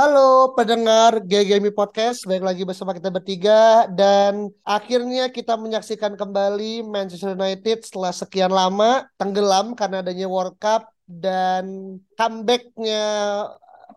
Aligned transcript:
Halo 0.00 0.56
pendengar 0.56 1.20
GGMI 1.28 1.76
Podcast, 1.76 2.24
baik 2.24 2.40
lagi 2.40 2.64
bersama 2.64 2.96
kita 2.96 3.12
bertiga 3.12 3.84
dan 3.92 4.48
akhirnya 4.64 5.28
kita 5.28 5.60
menyaksikan 5.60 6.16
kembali 6.16 6.80
Manchester 6.88 7.36
United 7.36 7.84
setelah 7.84 8.08
sekian 8.08 8.48
lama 8.48 9.04
tenggelam 9.20 9.76
karena 9.76 10.00
adanya 10.00 10.24
World 10.24 10.56
Cup 10.56 10.88
dan 11.04 12.00
comebacknya 12.16 13.04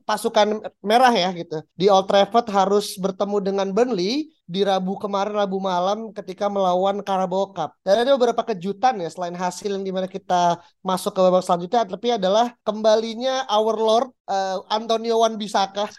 pasukan 0.04 0.68
merah 0.84 1.16
ya 1.16 1.32
gitu. 1.32 1.64
Di 1.72 1.88
Old 1.88 2.12
Trafford 2.12 2.52
harus 2.52 3.00
bertemu 3.00 3.40
dengan 3.40 3.72
Burnley 3.72 4.28
di 4.54 4.62
Rabu 4.62 5.02
kemarin 5.02 5.34
Rabu 5.34 5.58
malam 5.58 6.14
ketika 6.14 6.46
melawan 6.46 7.02
Carabao 7.02 7.50
Cup. 7.58 7.74
Dan 7.82 8.06
ada 8.06 8.14
beberapa 8.14 8.46
kejutan 8.46 9.02
ya 9.02 9.10
selain 9.10 9.34
hasil 9.34 9.74
yang 9.74 9.82
di 9.82 9.90
mana 9.90 10.06
kita 10.06 10.62
masuk 10.86 11.18
ke 11.18 11.22
babak 11.26 11.42
selanjutnya 11.42 11.90
tapi 11.90 12.14
adalah 12.14 12.54
kembalinya 12.62 13.50
Our 13.50 13.78
Lord 13.82 14.08
uh, 14.30 14.62
Antonio 14.70 15.26
Wan 15.26 15.42
Bisaka 15.42 15.90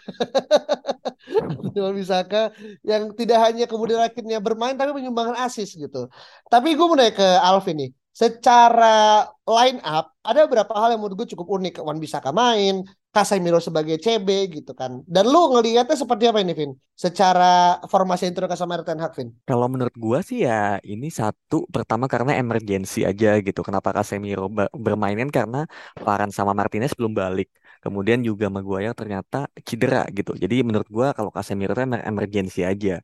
Antonio 1.67 1.91
Bisaka 1.91 2.55
yang 2.87 3.11
tidak 3.19 3.43
hanya 3.43 3.67
kemudian 3.67 3.99
akhirnya 3.99 4.39
bermain 4.39 4.79
tapi 4.79 4.95
menyumbangkan 4.95 5.35
asis 5.43 5.75
gitu. 5.75 6.07
Tapi 6.47 6.79
gue 6.79 6.85
mau 6.87 6.95
nanya 6.95 7.11
ke 7.11 7.27
Alvin 7.43 7.75
nih. 7.83 7.91
Secara 8.15 9.27
line 9.43 9.83
up 9.83 10.15
ada 10.23 10.47
beberapa 10.47 10.71
hal 10.79 10.95
yang 10.95 11.03
menurut 11.03 11.27
gue 11.27 11.35
cukup 11.35 11.59
unik. 11.59 11.83
Wan 11.83 11.99
Bisaka 11.99 12.31
main 12.31 12.87
Casemiro 13.15 13.63
sebagai 13.63 13.95
CB 13.95 14.27
gitu 14.51 14.75
kan. 14.75 14.99
Dan 15.07 15.31
lu 15.31 15.55
ngelihatnya 15.55 15.95
seperti 15.95 16.27
apa 16.27 16.43
ini, 16.43 16.51
Vin? 16.51 16.75
Secara 16.99 17.79
formasi 17.87 18.27
yang 18.27 18.35
terus 18.35 18.59
sama 18.59 18.75
Ten 18.83 18.99
Hag, 18.99 19.15
Vin? 19.15 19.31
Kalau 19.47 19.71
menurut 19.71 19.95
gua 19.95 20.19
sih 20.19 20.43
ya 20.43 20.83
ini 20.83 21.07
satu 21.07 21.63
pertama 21.71 22.11
karena 22.11 22.35
emergensi 22.35 23.07
aja 23.07 23.39
gitu. 23.39 23.63
Kenapa 23.63 23.95
Casemiro 23.95 24.51
bermain 24.75 25.15
kan 25.15 25.31
karena 25.31 25.59
Varane 25.95 26.35
sama 26.35 26.51
Martinez 26.51 26.91
belum 26.91 27.15
balik. 27.15 27.47
Kemudian 27.79 28.19
juga 28.19 28.51
Maguire 28.51 28.91
ternyata 28.91 29.47
cedera 29.63 30.03
gitu. 30.11 30.35
Jadi 30.35 30.55
menurut 30.67 30.89
gua 30.91 31.07
kalau 31.15 31.31
Casemiro 31.31 31.71
itu 31.71 31.83
emergensi 31.87 32.67
aja. 32.67 32.99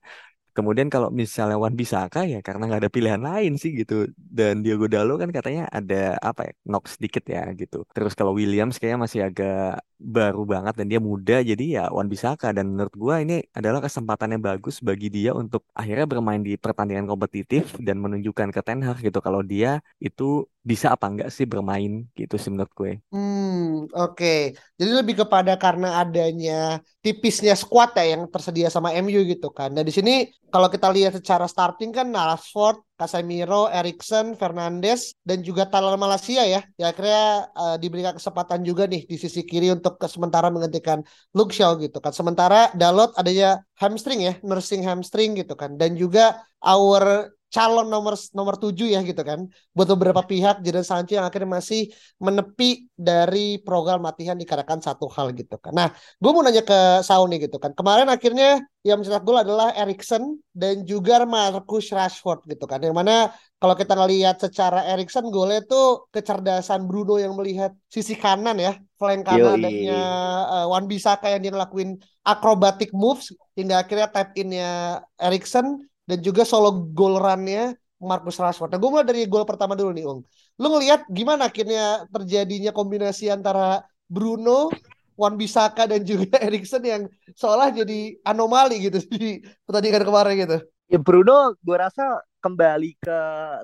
Kemudian 0.52 0.92
kalau 0.92 1.08
misalnya 1.16 1.56
Wan 1.56 1.72
Bisaka 1.80 2.28
ya 2.28 2.44
karena 2.44 2.68
nggak 2.68 2.82
ada 2.84 2.92
pilihan 2.92 3.22
lain 3.24 3.56
sih 3.56 3.72
gitu. 3.80 4.12
Dan 4.20 4.60
Diogo 4.60 4.92
Dalo 4.92 5.16
kan 5.16 5.32
katanya 5.32 5.72
ada 5.72 6.20
apa 6.20 6.52
ya 6.52 6.54
knock 6.68 6.92
sedikit 6.92 7.24
ya 7.32 7.48
gitu. 7.56 7.88
Terus 7.96 8.12
kalau 8.20 8.36
Williams 8.36 8.76
kayaknya 8.76 9.00
masih 9.06 9.22
agak 9.32 9.80
baru 10.02 10.44
banget 10.50 10.74
dan 10.82 10.90
dia 10.90 10.98
muda 10.98 11.46
jadi 11.46 11.66
ya 11.78 11.86
Wan 11.94 12.10
Bisaka 12.10 12.50
dan 12.50 12.74
menurut 12.74 12.94
gua 12.98 13.22
ini 13.22 13.46
adalah 13.54 13.80
kesempatan 13.86 14.34
yang 14.34 14.42
bagus 14.42 14.82
bagi 14.82 15.14
dia 15.14 15.38
untuk 15.38 15.62
akhirnya 15.78 16.10
bermain 16.10 16.42
di 16.42 16.58
pertandingan 16.58 17.06
kompetitif 17.06 17.78
dan 17.78 18.02
menunjukkan 18.02 18.50
ke 18.50 18.62
Ten 18.66 18.82
Hag 18.82 18.98
gitu 19.00 19.22
kalau 19.22 19.46
dia 19.46 19.86
itu 20.02 20.50
bisa 20.62 20.94
apa 20.94 21.10
enggak 21.10 21.30
sih 21.34 21.50
bermain 21.50 22.06
gitu 22.14 22.38
sih 22.38 22.54
menurut 22.54 22.74
gue. 22.78 22.92
Hmm, 23.10 23.90
oke. 23.90 24.14
Okay. 24.14 24.54
Jadi 24.78 24.92
lebih 24.94 25.26
kepada 25.26 25.58
karena 25.58 26.02
adanya 26.06 26.82
tipisnya 27.02 27.58
squad 27.58 27.98
ya 27.98 28.14
yang 28.18 28.30
tersedia 28.30 28.70
sama 28.70 28.94
MU 29.02 29.26
gitu 29.26 29.50
kan. 29.50 29.74
Nah, 29.74 29.82
di 29.82 29.90
sini 29.90 30.30
kalau 30.54 30.70
kita 30.70 30.94
lihat 30.94 31.18
secara 31.18 31.50
starting 31.50 31.90
kan 31.90 32.14
Rashford, 32.14 32.78
Casemiro, 33.02 33.66
Erikson, 33.74 34.38
Fernandes 34.38 35.18
dan 35.26 35.42
juga 35.42 35.66
Tyler 35.66 35.98
Malaysia 35.98 36.46
ya. 36.46 36.62
Ya 36.78 36.86
akhirnya 36.94 37.50
uh, 37.58 37.76
diberikan 37.82 38.14
kesempatan 38.14 38.62
juga 38.62 38.86
nih 38.86 39.10
di 39.10 39.18
sisi 39.18 39.42
kiri 39.42 39.74
untuk 39.74 39.98
sementara 40.06 40.54
menggantikan 40.54 41.02
Luke 41.34 41.50
Shaw 41.50 41.82
gitu 41.82 41.98
kan. 41.98 42.14
Sementara 42.14 42.70
Dalot 42.78 43.18
adanya 43.18 43.66
hamstring 43.82 44.22
ya, 44.22 44.34
nursing 44.46 44.86
hamstring 44.86 45.34
gitu 45.34 45.58
kan. 45.58 45.82
Dan 45.82 45.98
juga 45.98 46.46
our 46.62 47.34
calon 47.52 47.92
nomor 47.92 48.16
nomor 48.32 48.56
tujuh 48.56 48.88
ya 48.96 49.04
gitu 49.04 49.20
kan 49.28 49.44
buat 49.76 49.88
beberapa 49.92 50.24
pihak 50.24 50.64
Jadon 50.64 50.88
Sancho 50.88 51.20
yang 51.20 51.28
akhirnya 51.28 51.60
masih 51.60 51.92
menepi 52.24 52.88
dari 52.96 53.60
program 53.60 54.08
latihan 54.08 54.40
dikarenakan 54.40 54.80
satu 54.80 55.12
hal 55.12 55.36
gitu 55.36 55.60
kan. 55.60 55.76
Nah, 55.76 55.88
gue 55.92 56.32
mau 56.32 56.40
nanya 56.40 56.64
ke 56.64 57.04
Sauni 57.04 57.44
gitu 57.44 57.60
kan. 57.60 57.76
Kemarin 57.76 58.08
akhirnya 58.08 58.64
yang 58.88 59.04
mencetak 59.04 59.22
gol 59.28 59.38
adalah 59.38 59.76
Erikson 59.76 60.40
dan 60.56 60.88
juga 60.88 61.28
Marcus 61.28 61.92
Rashford 61.92 62.48
gitu 62.48 62.66
kan. 62.66 62.80
Yang 62.80 62.96
mana 62.96 63.16
kalau 63.60 63.76
kita 63.76 63.94
ngelihat 63.94 64.42
secara 64.42 64.88
Erikson 64.90 65.28
golnya 65.30 65.62
itu 65.62 66.08
kecerdasan 66.10 66.88
Bruno 66.88 67.20
yang 67.20 67.36
melihat 67.38 67.76
sisi 67.92 68.16
kanan 68.16 68.58
ya, 68.58 68.80
flank 68.96 69.28
kanan 69.28 69.60
adanya 69.60 70.02
uh, 70.50 70.66
Wan 70.72 70.90
Bisaka 70.90 71.30
yang 71.30 71.46
dia 71.46 71.52
ngelakuin 71.54 72.00
acrobatic 72.26 72.90
moves 72.96 73.36
hingga 73.54 73.86
akhirnya 73.86 74.08
tap 74.10 74.34
innya 74.34 75.02
Erikson 75.18 75.91
dan 76.12 76.20
juga 76.20 76.44
solo 76.44 76.92
goal 76.92 77.16
runnya 77.16 77.72
Marcus 78.04 78.36
Rashford. 78.36 78.76
Nah, 78.76 78.80
gue 78.82 78.90
mulai 78.92 79.08
dari 79.08 79.24
gol 79.30 79.48
pertama 79.48 79.78
dulu 79.78 79.96
nih, 79.96 80.04
Ung. 80.04 80.26
Lu 80.60 80.68
ngelihat 80.76 81.08
gimana 81.08 81.48
akhirnya 81.48 82.04
terjadinya 82.12 82.76
kombinasi 82.76 83.32
antara 83.32 83.86
Bruno, 84.12 84.74
Wan 85.16 85.40
Bisaka 85.40 85.88
dan 85.88 86.04
juga 86.04 86.36
Erikson 86.46 86.84
yang 86.84 87.08
seolah 87.38 87.72
jadi 87.72 88.20
anomali 88.28 88.92
gitu 88.92 89.00
di 89.16 89.40
pertandingan 89.64 90.04
kemarin 90.04 90.36
gitu. 90.36 90.58
Ya 90.92 91.00
Bruno, 91.00 91.56
gue 91.64 91.78
rasa 91.80 92.04
kembali 92.44 93.00
ke 93.00 93.20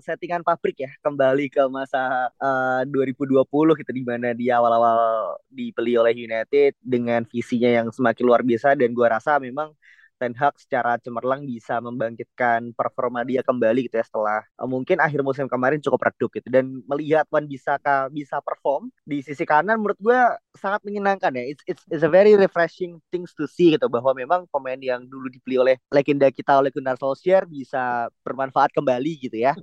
settingan 0.06 0.48
pabrik 0.48 0.80
ya, 0.80 0.92
kembali 1.04 1.52
ke 1.52 1.66
masa 1.68 2.32
uh, 2.40 2.88
2020 2.88 3.44
gitu 3.84 3.92
di 3.92 4.04
mana 4.06 4.32
dia 4.32 4.62
awal-awal 4.62 5.36
dibeli 5.52 6.00
oleh 6.00 6.16
United 6.16 6.78
dengan 6.80 7.28
visinya 7.28 7.68
yang 7.68 7.92
semakin 7.92 8.24
luar 8.24 8.48
biasa 8.48 8.80
dan 8.80 8.96
gue 8.96 9.08
rasa 9.10 9.44
memang 9.44 9.76
Ten 10.18 10.34
Hag 10.34 10.58
secara 10.58 10.98
cemerlang 10.98 11.46
bisa 11.46 11.78
membangkitkan 11.78 12.74
performa 12.74 13.22
dia 13.22 13.46
kembali 13.46 13.86
gitu 13.88 14.02
ya 14.02 14.06
setelah 14.06 14.42
uh, 14.58 14.66
mungkin 14.66 14.98
akhir 14.98 15.22
musim 15.22 15.46
kemarin 15.46 15.78
cukup 15.80 16.10
redup 16.10 16.30
gitu. 16.34 16.50
Dan 16.50 16.82
melihat 16.90 17.30
Wan 17.30 17.46
bisa 17.46 17.78
bisa 18.10 18.42
perform 18.42 18.90
di 19.06 19.22
sisi 19.22 19.46
kanan 19.46 19.78
menurut 19.80 20.00
gue 20.02 20.20
sangat 20.58 20.82
menyenangkan 20.84 21.32
ya 21.38 21.44
it's, 21.54 21.64
it's, 21.70 21.84
it's 21.88 22.04
a 22.04 22.12
very 22.12 22.34
refreshing 22.34 22.98
things 23.14 23.32
to 23.38 23.46
see 23.46 23.78
gitu 23.78 23.88
bahwa 23.88 24.12
memang 24.18 24.50
pemain 24.50 24.80
yang 24.82 25.06
dulu 25.06 25.30
dibeli 25.30 25.56
oleh 25.62 25.76
legenda 25.94 26.28
kita 26.34 26.58
oleh 26.58 26.74
Gunnar 26.74 26.98
Solskjaer 26.98 27.46
bisa 27.46 28.10
bermanfaat 28.26 28.74
kembali 28.74 29.12
gitu 29.22 29.38
ya 29.38 29.54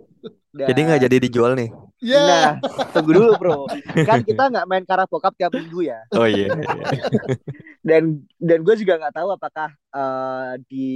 dan... 0.54 0.66
Jadi 0.70 0.80
nggak 0.86 1.02
jadi 1.02 1.16
dijual 1.18 1.52
nih? 1.58 1.70
Yeah. 1.98 2.60
Nah, 2.62 2.92
tunggu 2.94 3.16
dulu 3.16 3.32
bro. 3.40 3.58
Kan 4.08 4.22
kita 4.22 4.52
nggak 4.52 4.68
main 4.70 4.84
Carabao 4.86 5.18
Cup 5.18 5.34
tiap 5.34 5.50
minggu 5.50 5.88
ya. 5.88 5.98
Oh 6.14 6.28
iya. 6.28 6.52
iya. 6.52 6.68
dan 7.88 8.22
dan 8.38 8.60
gue 8.60 8.74
juga 8.76 8.96
nggak 9.00 9.16
tahu 9.18 9.28
apakah 9.34 9.68
uh, 9.92 10.54
di 10.68 10.88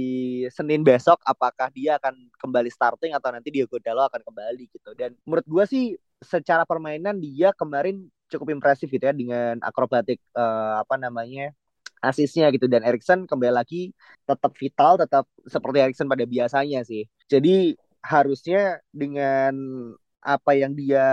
Senin 0.53 0.81
besok 0.85 1.19
apakah 1.25 1.69
dia 1.75 1.99
akan 1.99 2.15
kembali 2.39 2.69
starting 2.71 3.11
atau 3.13 3.29
nanti 3.33 3.49
Diego 3.49 3.81
Dalo 3.81 4.05
akan 4.07 4.21
kembali 4.21 4.63
gitu. 4.69 4.93
Dan 4.93 5.17
menurut 5.27 5.45
gue 5.49 5.65
sih 5.67 5.85
secara 6.21 6.63
permainan 6.63 7.17
dia 7.17 7.49
kemarin 7.55 8.05
cukup 8.29 8.53
impresif 8.55 8.87
gitu 8.87 9.03
ya 9.03 9.13
dengan 9.13 9.57
akrobatik 9.65 10.21
uh, 10.37 10.81
apa 10.85 10.95
namanya 10.95 11.51
asisnya 11.99 12.47
gitu 12.55 12.71
dan 12.71 12.85
Erikson 12.87 13.27
kembali 13.27 13.51
lagi 13.51 13.91
tetap 14.23 14.55
vital 14.55 14.95
tetap 14.95 15.25
seperti 15.43 15.77
Erikson 15.83 16.07
pada 16.07 16.23
biasanya 16.23 16.85
sih 16.87 17.03
jadi 17.27 17.75
harusnya 17.99 18.79
dengan 18.95 19.53
apa 20.19 20.51
yang 20.51 20.75
dia 20.75 21.07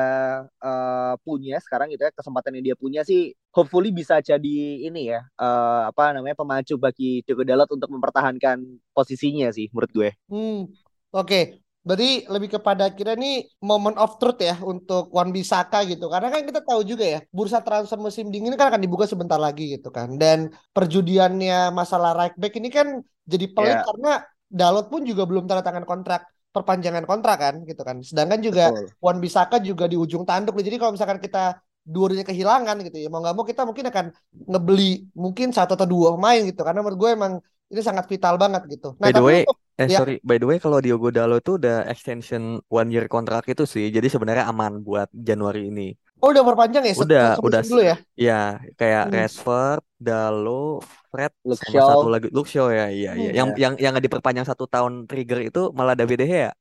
uh, 0.59 1.15
punya 1.23 1.63
sekarang 1.63 1.95
gitu 1.95 2.07
ya 2.07 2.13
kesempatan 2.15 2.59
yang 2.59 2.65
dia 2.73 2.77
punya 2.79 3.01
sih 3.07 3.35
hopefully 3.55 3.95
bisa 3.95 4.19
jadi 4.19 4.59
ini 4.83 5.15
ya 5.15 5.23
uh, 5.39 5.91
apa 5.91 6.11
namanya 6.11 6.35
pemacu 6.35 6.75
bagi 6.75 7.23
Diogo 7.23 7.47
Dalot 7.47 7.71
untuk 7.71 7.87
mempertahankan 7.87 8.67
posisinya 8.91 9.49
sih 9.55 9.71
menurut 9.71 9.91
gue. 9.95 10.11
Hmm, 10.27 10.67
oke. 11.15 11.66
Berarti 11.87 12.27
lebih 12.27 12.59
kepada 12.59 12.91
kira 12.91 13.15
ini 13.15 13.47
moment 13.63 13.95
of 13.95 14.19
truth 14.19 14.43
ya 14.43 14.59
untuk 14.59 15.07
Wan 15.15 15.31
Bisaka 15.31 15.87
gitu. 15.87 16.11
Karena 16.11 16.35
kan 16.35 16.43
kita 16.43 16.67
tahu 16.67 16.83
juga 16.83 17.07
ya, 17.07 17.21
bursa 17.31 17.63
transfer 17.63 17.95
musim 17.95 18.27
dingin 18.35 18.59
kan 18.59 18.75
akan 18.75 18.83
dibuka 18.83 19.07
sebentar 19.07 19.39
lagi 19.39 19.79
gitu 19.79 19.95
kan. 19.95 20.19
Dan 20.19 20.51
perjudiannya 20.75 21.71
masalah 21.71 22.19
right 22.19 22.35
back 22.35 22.59
ini 22.59 22.75
kan 22.75 22.99
jadi 23.23 23.47
pelik 23.55 23.79
yeah. 23.79 23.87
karena 23.87 24.13
Dalot 24.47 24.87
pun 24.87 25.03
juga 25.03 25.27
belum 25.27 25.51
tanda 25.51 25.63
tangan 25.63 25.83
kontrak 25.83 26.23
perpanjangan 26.55 27.03
kontrak 27.07 27.39
kan 27.39 27.55
gitu 27.63 27.83
kan. 27.87 28.03
Sedangkan 28.03 28.43
juga 28.43 28.75
Betul. 28.75 28.87
Wan 28.99 29.19
Bisaka 29.23 29.63
juga 29.63 29.87
di 29.87 29.95
ujung 29.99 30.23
tanduk 30.23 30.59
Jadi 30.59 30.79
kalau 30.79 30.95
misalkan 30.95 31.23
kita 31.23 31.59
dua 31.87 32.11
kehilangan 32.11 32.83
gitu 32.83 32.99
ya 32.99 33.07
mau 33.07 33.23
nggak 33.23 33.35
mau 33.39 33.47
kita 33.47 33.63
mungkin 33.63 33.87
akan 33.95 34.07
ngebeli 34.35 35.07
mungkin 35.15 35.55
satu 35.55 35.79
atau 35.79 35.87
dua 35.87 36.19
pemain 36.19 36.43
gitu 36.43 36.67
karena 36.67 36.83
menurut 36.83 36.99
gue 36.99 37.11
emang 37.15 37.33
ini 37.71 37.83
sangat 37.83 38.11
vital 38.11 38.35
banget 38.39 38.63
gitu. 38.71 38.99
Nah, 38.99 39.11
by 39.11 39.13
the 39.15 39.23
way, 39.23 39.41
untuk, 39.47 39.59
eh 39.77 39.87
ya. 39.87 40.01
sorry, 40.01 40.17
by 40.25 40.37
the 40.37 40.49
way 40.49 40.57
kalau 40.57 40.81
Diogo 40.81 41.09
Dalo 41.09 41.37
itu 41.37 41.57
udah 41.57 41.85
extension 41.87 42.59
one 42.67 42.89
year 42.89 43.07
kontrak 43.07 43.45
itu 43.45 43.65
sih, 43.65 43.89
jadi 43.89 44.09
sebenarnya 44.09 44.49
aman 44.49 44.81
buat 44.81 45.13
Januari 45.13 45.69
ini. 45.69 45.93
Oh 46.17 46.33
udah 46.33 46.41
perpanjang 46.43 46.81
ya? 46.81 46.95
Udah, 46.97 47.37
ke 47.37 47.45
udah 47.45 47.61
dulu 47.61 47.83
ya? 47.85 47.97
ya 48.17 48.41
kayak 48.75 49.05
Hmm. 49.05 49.15
Rashford, 49.15 49.85
Dalo, 50.01 50.81
Fred 51.13 51.29
Luke 51.45 51.61
sama 51.61 51.77
Shaw. 51.77 51.89
satu 51.93 52.09
lagi 52.09 52.29
Luke 52.33 52.49
Shaw 52.49 52.73
ya. 52.73 52.89
Iya, 52.89 53.11
iya. 53.15 53.31
Hmm. 53.31 53.37
Yang 53.37 53.49
Ya. 53.53 53.57
yang 53.61 53.73
yang 53.77 53.91
nggak 53.93 54.07
diperpanjang 54.09 54.47
satu 54.49 54.65
tahun 54.65 55.05
trigger 55.05 55.45
itu 55.45 55.69
malah 55.77 55.93
David 55.93 56.25
De 56.25 56.27
Gea. 56.27 56.53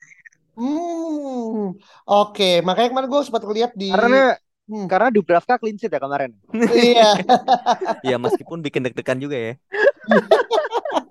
Hmm. 0.55 1.71
Oke, 2.03 2.59
makanya 2.61 2.91
kemarin 2.91 3.07
gue 3.07 3.21
sempat 3.23 3.43
ngeliat 3.43 3.71
di 3.75 3.91
Karena 3.91 4.35
Hmm. 4.65 4.89
karena 4.89 5.13
Dubravka 5.13 5.55
clean 5.55 5.77
sheet 5.77 5.93
ya 5.93 6.01
kemarin. 6.01 6.35
Iya. 6.51 7.11
Ya 8.11 8.17
meskipun 8.17 8.59
bikin 8.59 8.83
deg-degan 8.83 9.21
juga 9.21 9.37
ya. 9.39 9.53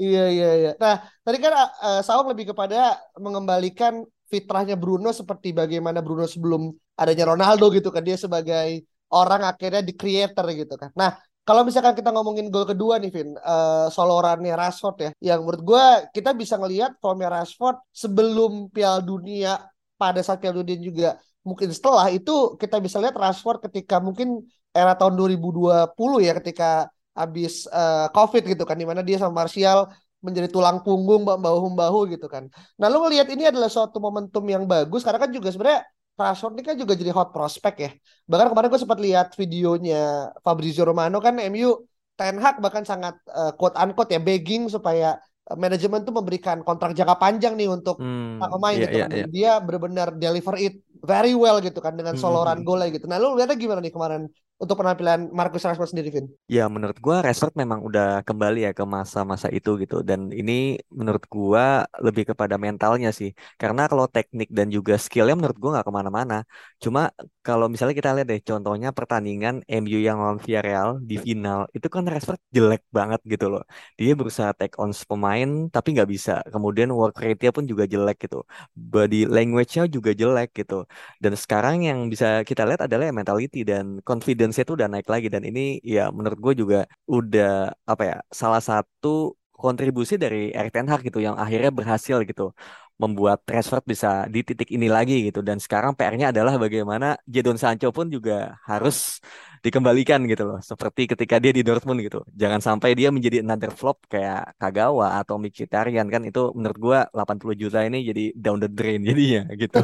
Iya 0.00 0.22
iya 0.34 0.48
iya. 0.60 0.70
Nah, 0.82 0.94
tadi 1.24 1.36
kan 1.44 1.52
uh, 1.56 2.00
Saung 2.06 2.28
lebih 2.32 2.50
kepada 2.50 2.98
mengembalikan 3.18 4.04
fitrahnya 4.30 4.78
Bruno 4.78 5.10
seperti 5.10 5.50
bagaimana 5.50 5.98
Bruno 6.00 6.24
sebelum 6.24 6.70
adanya 6.94 7.34
Ronaldo 7.34 7.68
gitu 7.74 7.90
kan 7.90 8.02
dia 8.06 8.14
sebagai 8.14 8.86
orang 9.10 9.42
akhirnya 9.42 9.82
di 9.82 9.92
creator 9.98 10.46
gitu 10.54 10.74
kan. 10.78 10.90
Nah, 10.94 11.18
kalau 11.42 11.66
misalkan 11.66 11.98
kita 11.98 12.14
ngomongin 12.14 12.46
gol 12.52 12.62
kedua 12.68 13.02
nih 13.02 13.10
Vin, 13.10 13.34
uh, 13.42 13.90
solorannya 13.90 14.54
Rashford 14.54 14.96
ya, 15.02 15.10
yang 15.18 15.42
menurut 15.42 15.62
gue 15.66 15.84
kita 16.14 16.30
bisa 16.36 16.54
ngelihat 16.60 16.94
formnya 17.02 17.28
Rashford 17.32 17.82
sebelum 17.90 18.70
Piala 18.70 19.02
Dunia 19.02 19.58
pada 19.98 20.22
saat 20.22 20.38
Piala 20.38 20.62
Dunia 20.62 20.78
juga 20.78 21.10
mungkin 21.42 21.72
setelah 21.72 22.12
itu 22.12 22.54
kita 22.60 22.76
bisa 22.78 23.00
lihat 23.00 23.16
Rashford 23.16 23.64
ketika 23.66 23.98
mungkin 23.98 24.44
era 24.70 24.94
tahun 24.94 25.18
2020 25.18 26.22
ya 26.22 26.32
ketika 26.38 26.86
habis 27.20 27.52
uh, 27.70 28.06
COVID 28.16 28.42
gitu 28.52 28.62
kan 28.68 28.76
di 28.80 28.86
mana 28.90 29.00
dia 29.08 29.16
sama 29.20 29.32
Martial 29.44 29.78
menjadi 30.26 30.48
tulang 30.52 30.84
punggung 30.84 31.22
bahu 31.24 31.58
membahu 31.72 31.98
gitu 32.12 32.26
kan. 32.28 32.44
Nah 32.80 32.86
lu 32.92 33.00
ngelihat 33.04 33.28
ini 33.32 33.48
adalah 33.50 33.68
suatu 33.72 33.96
momentum 34.06 34.44
yang 34.54 34.64
bagus 34.68 35.00
karena 35.06 35.18
kan 35.24 35.30
juga 35.32 35.48
sebenarnya 35.52 35.80
Rashford 36.20 36.52
ini 36.60 36.62
kan 36.68 36.76
juga 36.76 36.92
jadi 37.00 37.12
hot 37.16 37.32
prospect 37.32 37.76
ya. 37.80 37.90
Bahkan 38.28 38.46
kemarin 38.52 38.68
gue 38.68 38.80
sempat 38.84 39.00
lihat 39.00 39.32
videonya 39.40 40.28
Fabrizio 40.44 40.84
Romano 40.84 41.16
kan 41.24 41.40
MU 41.40 41.80
Ten 42.20 42.36
Hag 42.36 42.60
bahkan 42.60 42.84
sangat 42.84 43.16
uh, 43.32 43.52
quote 43.56 43.76
unquote 43.80 44.12
ya 44.12 44.20
begging 44.20 44.68
supaya 44.68 45.16
uh, 45.48 45.56
manajemen 45.56 46.04
tuh 46.04 46.12
memberikan 46.12 46.60
kontrak 46.60 46.92
jangka 46.92 47.16
panjang 47.16 47.56
nih 47.56 47.72
untuk 47.72 47.96
Hmm, 47.96 48.40
pemain 48.52 48.76
iya, 48.76 48.84
gitu 48.84 48.96
iya, 48.96 49.04
kan. 49.08 49.08
Dan 49.16 49.28
Dia 49.32 49.50
benar-benar 49.64 50.08
deliver 50.20 50.56
it 50.60 50.74
very 51.00 51.32
well 51.32 51.56
gitu 51.64 51.80
kan 51.80 51.96
dengan 51.96 52.12
Hmm, 52.12 52.20
soloran 52.20 52.60
hmm. 52.60 52.66
golnya 52.68 52.88
gitu. 52.92 53.08
Nah 53.08 53.16
lu 53.16 53.32
lihatnya 53.36 53.56
gimana 53.56 53.80
nih 53.80 53.92
kemarin 53.96 54.22
untuk 54.60 54.76
penampilan 54.76 55.32
Marcus 55.32 55.64
Rashford 55.64 55.90
sendiri 55.96 56.08
Vin? 56.12 56.26
Ya 56.44 56.68
menurut 56.68 57.00
gua 57.00 57.24
Rashford 57.24 57.56
memang 57.56 57.80
udah 57.80 58.20
kembali 58.28 58.68
ya 58.68 58.72
ke 58.76 58.84
masa-masa 58.84 59.48
itu 59.48 59.80
gitu. 59.80 60.04
Dan 60.04 60.28
ini 60.28 60.76
menurut 60.92 61.24
gua 61.32 61.88
lebih 61.96 62.28
kepada 62.30 62.60
mentalnya 62.60 63.08
sih. 63.08 63.32
Karena 63.56 63.88
kalau 63.88 64.04
teknik 64.04 64.52
dan 64.52 64.68
juga 64.68 65.00
skillnya 65.00 65.32
menurut 65.32 65.56
gua 65.56 65.70
nggak 65.80 65.86
ke 65.88 65.92
mana-mana. 65.96 66.34
Cuma 66.76 67.08
kalau 67.40 67.72
misalnya 67.72 67.96
kita 67.96 68.12
lihat 68.12 68.28
deh 68.28 68.40
contohnya 68.44 68.92
pertandingan 68.92 69.64
MU 69.64 69.96
yang 69.96 70.20
lawan 70.20 70.36
Villarreal 70.44 71.00
di 71.00 71.16
final 71.16 71.64
itu 71.72 71.88
kan 71.88 72.04
Rashford 72.04 72.40
jelek 72.52 72.84
banget 72.92 73.20
gitu 73.24 73.48
loh. 73.48 73.64
Dia 73.96 74.12
berusaha 74.12 74.52
take 74.52 74.76
on 74.76 74.92
pemain 75.08 75.48
tapi 75.72 75.96
nggak 75.96 76.08
bisa. 76.14 76.44
Kemudian 76.52 76.92
work 76.92 77.16
rate-nya 77.16 77.50
pun 77.56 77.64
juga 77.64 77.88
jelek 77.88 78.28
gitu. 78.28 78.44
Body 78.76 79.24
language-nya 79.24 79.88
juga 79.88 80.12
jelek 80.12 80.52
gitu. 80.52 80.84
Dan 81.16 81.32
sekarang 81.32 81.80
yang 81.88 81.98
bisa 82.12 82.44
kita 82.44 82.68
lihat 82.68 82.84
adalah 82.84 83.08
mentality 83.08 83.64
dan 83.64 84.04
confidence 84.04 84.49
itu 84.56 84.72
udah 84.78 84.88
naik 84.92 85.08
lagi. 85.12 85.26
Dan 85.34 85.42
ini 85.50 85.60
ya 85.94 86.10
menurut 86.16 86.38
gue 86.44 86.54
juga 86.62 86.78
udah 87.06 87.74
apa 87.86 88.02
ya 88.10 88.16
salah 88.40 88.62
satu 88.68 89.38
kontribusi 89.60 90.16
dari 90.16 90.50
Erik 90.56 90.72
Ten 90.72 90.88
Hag 90.88 91.00
gitu 91.04 91.20
yang 91.20 91.36
akhirnya 91.36 91.70
berhasil 91.78 92.16
gitu 92.24 92.56
membuat 93.00 93.40
Rashford 93.48 93.84
bisa 93.88 94.28
di 94.28 94.44
titik 94.44 94.68
ini 94.76 94.92
lagi 94.92 95.24
gitu. 95.24 95.40
Dan 95.40 95.56
sekarang 95.56 95.96
PR-nya 95.96 96.36
adalah 96.36 96.60
bagaimana 96.60 97.16
Jadon 97.24 97.56
Sancho 97.56 97.88
pun 97.96 98.12
juga 98.12 98.60
harus 98.68 99.24
dikembalikan 99.64 100.20
gitu 100.28 100.44
loh. 100.44 100.60
Seperti 100.60 101.08
ketika 101.08 101.40
dia 101.40 101.52
di 101.56 101.64
Dortmund 101.64 102.04
gitu. 102.04 102.20
Jangan 102.36 102.60
sampai 102.60 102.92
dia 102.92 103.08
menjadi 103.08 103.40
another 103.40 103.72
flop 103.72 104.04
kayak 104.12 104.52
Kagawa 104.60 105.16
atau 105.24 105.40
Mkhitaryan 105.40 106.12
kan. 106.12 106.22
Itu 106.28 106.52
menurut 106.52 106.76
gua 106.76 106.98
80 107.16 107.56
juta 107.56 107.80
ini 107.88 108.04
jadi 108.04 108.24
down 108.36 108.60
the 108.60 108.68
drain 108.68 109.00
jadinya 109.00 109.48
gitu. 109.56 109.80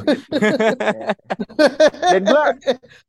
Dan 2.13 2.23
gue 2.29 2.43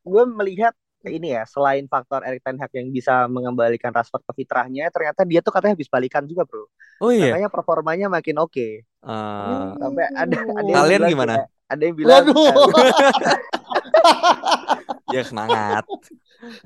gue 0.07 0.23
melihat 0.39 0.73
ini 1.07 1.33
ya 1.33 1.43
selain 1.43 1.83
faktor 1.87 2.21
Erik 2.21 2.43
Ten 2.43 2.55
Hag 2.55 2.69
yang 2.71 2.87
bisa 2.91 3.25
mengembalikan 3.25 3.89
Rashford 3.89 4.21
ke 4.23 4.43
fitrahnya, 4.43 4.87
ternyata 4.91 5.23
dia 5.23 5.39
tuh 5.41 5.49
katanya 5.49 5.73
habis 5.73 5.87
balikan 5.87 6.23
juga 6.23 6.43
bro. 6.43 6.67
oh 6.99 7.09
iya 7.09 7.33
Katanya 7.33 7.49
performanya 7.49 8.05
makin 8.07 8.35
oke. 8.37 8.67
Eh, 8.83 9.65
Sampai 9.79 10.03
ada 10.11 10.35
ada 10.35 10.61
yang 10.61 10.77
Kalian 10.77 10.99
bilang 11.01 11.11
gimana? 11.11 11.33
ada 11.67 11.81
yang 11.83 11.95
bilang 11.95 12.23
Waduh. 12.23 12.51
ya 15.15 15.21
semangat 15.23 15.83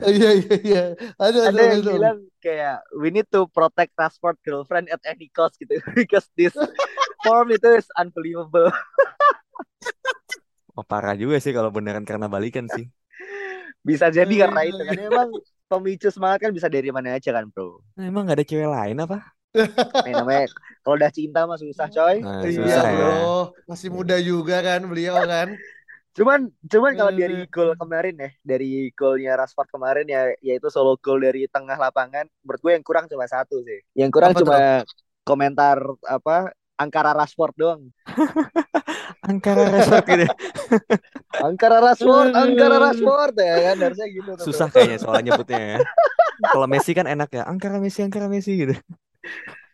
Iya 0.04 0.30
iya 0.36 0.56
iya. 0.62 0.84
Aduh 1.16 1.42
ada 1.48 1.62
yang 1.64 1.80
aduh. 1.80 1.96
bilang 1.96 2.18
kayak 2.44 2.84
we 3.00 3.08
need 3.08 3.26
to 3.32 3.48
protect 3.50 3.96
Rashford 3.96 4.36
girlfriend 4.44 4.92
at 4.92 5.00
any 5.08 5.32
cost 5.32 5.56
gitu 5.56 5.80
because 5.98 6.28
this 6.36 6.52
form 7.24 7.48
itu 7.50 7.80
is 7.80 7.88
unbelievable. 7.96 8.68
oh, 10.76 10.84
parah 10.84 11.16
juga 11.16 11.40
sih 11.40 11.56
kalau 11.56 11.72
beneran 11.72 12.04
karena 12.04 12.28
balikan 12.28 12.68
sih 12.68 12.92
Bisa 13.82 14.08
jadi 14.14 14.30
Iya, 14.30 14.42
karena 14.46 14.62
iya, 14.62 14.70
itu 14.70 14.82
iya. 14.82 14.90
kan 14.90 14.98
emang 15.10 15.30
pemicu 15.72 16.08
semangat 16.14 16.40
kan 16.46 16.52
bisa 16.54 16.68
dari 16.70 16.90
mana 16.94 17.18
aja 17.18 17.30
kan 17.34 17.46
bro. 17.50 17.82
Nah, 17.98 18.06
emang 18.06 18.28
gak 18.30 18.38
ada 18.42 18.46
cewek 18.48 18.70
lain 18.70 18.98
apa 19.02 19.18
Nah, 20.06 20.24
namanya 20.24 20.48
kalau 20.82 20.96
udah 20.98 21.12
cinta 21.12 21.40
mah 21.46 21.60
susah 21.60 21.88
coy. 21.92 22.18
Nah, 22.24 22.42
Iya 22.46 22.56
susah 22.56 22.84
ya. 22.88 22.96
bro, 22.96 23.34
masih 23.68 23.90
muda 23.92 24.16
juga 24.24 24.56
kan 24.64 24.82
beliau 24.88 25.16
kan. 25.28 25.48
Cuman 26.12 26.52
cuman 26.68 26.92
kalau 27.00 27.12
dari 27.16 27.48
gol 27.48 27.72
kemarin 27.80 28.16
ya, 28.20 28.30
dari 28.44 28.92
golnya 28.92 29.32
Rashford 29.40 29.70
kemarin 29.72 30.06
ya 30.12 30.22
yaitu 30.44 30.68
solo 30.68 31.00
gol 31.00 31.24
dari 31.24 31.48
tengah 31.48 31.80
lapangan, 31.80 32.28
menurut 32.44 32.60
gue 32.60 32.72
yang 32.76 32.84
kurang 32.84 33.06
cuma 33.08 33.26
satu 33.32 33.64
sih. 33.64 33.80
Yang 33.96 34.12
kurang 34.20 34.32
Apa 34.36 34.40
cuma 34.44 34.58
komentar 35.24 35.78
apa 36.04 36.52
Angkara 36.82 37.14
Rashford 37.14 37.54
doang. 37.54 37.82
Angkara 39.22 39.70
Rashford 39.70 40.06
gitu 40.10 40.26
Angkara 41.48 41.78
Rashford, 41.78 42.34
Angkara 42.34 42.78
Rashford 42.82 43.36
ya 43.38 43.56
kan 43.70 43.76
harusnya 43.86 44.08
gitu 44.10 44.30
tuh. 44.34 44.46
susah 44.50 44.68
kayaknya 44.74 44.98
soalnya 44.98 45.24
nyebutnya 45.30 45.62
ya 45.62 45.78
kalau 46.50 46.66
Messi 46.66 46.92
kan 46.98 47.06
enak 47.06 47.30
ya 47.30 47.46
Angkara 47.46 47.78
Messi 47.78 48.02
Angkara 48.02 48.26
Messi 48.26 48.58
gitu 48.58 48.76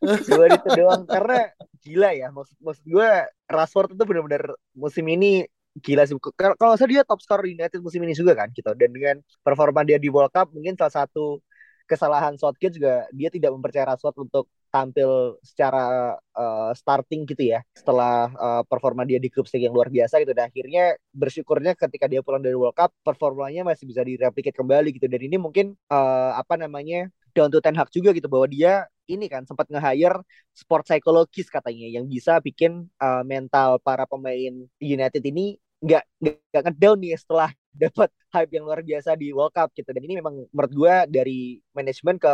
Cuma 0.04 0.46
itu 0.52 0.70
doang 0.78 1.08
karena 1.08 1.50
gila 1.82 2.10
ya 2.14 2.28
maksud 2.30 2.58
maksud 2.62 2.84
gue 2.86 3.10
Rashford 3.50 3.96
itu 3.96 4.04
benar-benar 4.04 4.54
musim 4.76 5.08
ini 5.08 5.48
gila 5.82 6.06
sih. 6.06 6.14
Kalau 6.38 6.76
salah 6.78 6.90
dia 6.90 7.02
top 7.06 7.22
scorer 7.22 7.50
United 7.50 7.82
musim 7.82 8.02
ini 8.06 8.14
juga 8.14 8.38
kan 8.38 8.50
gitu. 8.54 8.70
Dan 8.78 8.94
dengan 8.94 9.18
performa 9.42 9.82
dia 9.82 9.98
di 9.98 10.10
World 10.10 10.34
Cup 10.34 10.54
mungkin 10.54 10.78
salah 10.78 11.06
satu 11.06 11.42
kesalahan 11.90 12.36
Southgate 12.36 12.78
juga 12.78 13.08
dia 13.16 13.30
tidak 13.32 13.56
mempercayai 13.56 13.88
Rashford 13.90 14.18
untuk 14.28 14.46
tampil 14.78 15.42
secara 15.42 16.14
uh, 16.38 16.72
starting 16.78 17.26
gitu 17.26 17.58
ya 17.58 17.66
setelah 17.74 18.30
uh, 18.38 18.64
performa 18.70 19.02
dia 19.10 19.18
di 19.18 19.34
grup 19.34 19.50
stage 19.50 19.66
yang 19.66 19.74
luar 19.74 19.90
biasa 19.90 20.22
gitu. 20.22 20.38
Dan 20.38 20.54
akhirnya 20.54 20.94
bersyukurnya 21.10 21.74
ketika 21.74 22.06
dia 22.06 22.22
pulang 22.22 22.46
dari 22.46 22.54
World 22.54 22.78
Cup 22.78 22.94
performanya 23.02 23.66
masih 23.66 23.90
bisa 23.90 24.06
direplicate 24.06 24.54
kembali 24.54 24.94
gitu. 24.94 25.10
Dan 25.10 25.22
ini 25.26 25.42
mungkin 25.42 25.74
uh, 25.90 26.38
apa 26.38 26.56
namanya 26.62 27.10
down 27.34 27.50
to 27.50 27.58
Ten 27.58 27.74
Hag 27.74 27.90
juga 27.90 28.14
gitu 28.14 28.30
bahwa 28.30 28.46
dia 28.46 28.86
ini 29.08 29.26
kan 29.32 29.48
sempat 29.48 29.72
nge-hire 29.72 30.22
sport 30.52 30.84
psikologis 30.86 31.48
katanya 31.48 31.88
yang 31.88 32.06
bisa 32.06 32.38
bikin 32.44 32.86
uh, 33.00 33.24
mental 33.24 33.80
para 33.82 34.04
pemain 34.06 34.68
United 34.78 35.24
ini 35.24 35.58
nggak 35.78 36.04
nggak 36.20 36.64
ngedown 36.66 36.98
nih 36.98 37.14
setelah 37.16 37.50
dapat 37.84 38.10
hype 38.34 38.52
yang 38.58 38.66
luar 38.68 38.82
biasa 38.82 39.14
di 39.16 39.30
World 39.36 39.54
Cup 39.54 39.70
gitu 39.78 39.90
dan 39.94 40.02
ini 40.04 40.20
memang 40.20 40.36
menurut 40.50 40.74
gue 40.74 40.94
dari 41.14 41.40
manajemen 41.78 42.18
ke 42.18 42.34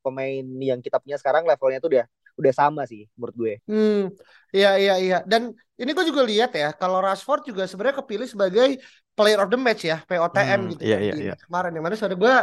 pemain 0.00 0.44
yang 0.60 0.80
kita 0.80 0.96
punya 1.02 1.16
sekarang 1.20 1.44
levelnya 1.44 1.78
tuh 1.84 1.90
udah 1.92 2.04
udah 2.38 2.52
sama 2.54 2.82
sih 2.86 3.04
menurut 3.18 3.34
gue. 3.34 3.52
Hmm, 3.66 4.14
iya 4.54 4.68
iya 4.78 4.94
iya. 5.02 5.16
Dan 5.26 5.50
ini 5.74 5.90
gue 5.90 6.04
juga 6.06 6.22
lihat 6.22 6.50
ya, 6.54 6.70
kalau 6.80 7.02
Rashford 7.02 7.50
juga 7.50 7.66
sebenarnya 7.66 7.98
kepilih 8.00 8.28
sebagai 8.30 8.78
player 9.18 9.42
of 9.42 9.50
the 9.50 9.58
match 9.58 9.82
ya, 9.90 9.98
POTM 10.06 10.60
Hmm, 10.62 10.70
gitu 10.72 10.82
iya, 10.86 10.94
kan 10.94 11.02
iya, 11.02 11.12
iya. 11.18 11.34
kemarin. 11.44 11.70
Yang 11.74 11.84
mana 11.84 11.94
saudara 11.98 12.18
gue 12.24 12.34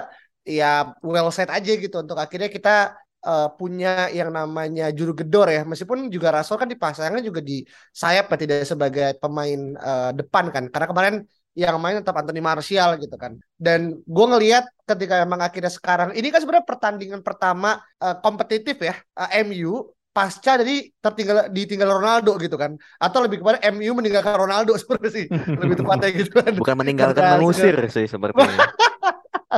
ya 0.46 0.94
well 1.02 1.30
set 1.34 1.50
aja 1.50 1.72
gitu 1.74 1.96
untuk 2.04 2.18
akhirnya 2.22 2.50
kita 2.52 2.94
uh, 3.25 3.50
punya 3.58 4.12
yang 4.12 4.30
namanya 4.36 4.92
juru 4.92 5.16
gedor 5.16 5.48
ya. 5.48 5.64
Meskipun 5.64 6.12
juga 6.12 6.28
Rashford 6.36 6.60
kan 6.68 6.70
dipasangnya 6.70 7.24
juga 7.24 7.40
di 7.40 7.64
sayap 7.96 8.25
ya, 8.32 8.38
tidak 8.44 8.68
sebagai 8.68 9.16
pemain 9.24 9.60
uh, 9.80 10.12
depan 10.12 10.46
kan. 10.52 10.64
Karena 10.68 10.88
kemarin 10.92 11.16
yang 11.56 11.80
main 11.80 12.04
tetap 12.04 12.20
Anthony 12.20 12.44
Martial 12.44 13.00
gitu 13.00 13.16
kan. 13.16 13.40
Dan 13.56 14.04
gue 14.04 14.26
ngelihat 14.28 14.68
ketika 14.84 15.24
emang 15.24 15.40
akhirnya 15.40 15.72
sekarang 15.72 16.12
ini 16.14 16.28
kan 16.30 16.44
sebenarnya 16.44 16.68
pertandingan 16.68 17.22
pertama 17.24 17.80
uh, 18.04 18.20
kompetitif 18.20 18.76
ya 18.84 19.00
uh, 19.16 19.32
MU 19.48 19.96
pasca 20.16 20.56
jadi 20.64 20.88
tertinggal 21.04 21.52
ditinggal 21.52 22.00
Ronaldo 22.00 22.36
gitu 22.44 22.60
kan. 22.60 22.76
Atau 23.00 23.24
lebih 23.24 23.40
kepada 23.40 23.64
MU 23.72 23.92
meninggalkan 23.96 24.36
Ronaldo 24.36 24.76
seperti 24.82 25.08
sih 25.10 25.26
lebih 25.32 25.80
tepatnya 25.80 26.10
gitu 26.12 26.32
kan. 26.36 26.52
Bukan 26.60 26.76
meninggalkan 26.76 27.24
Karena 27.24 27.40
mengusir 27.40 27.76
sih 27.88 28.06
sepertinya 28.06 28.68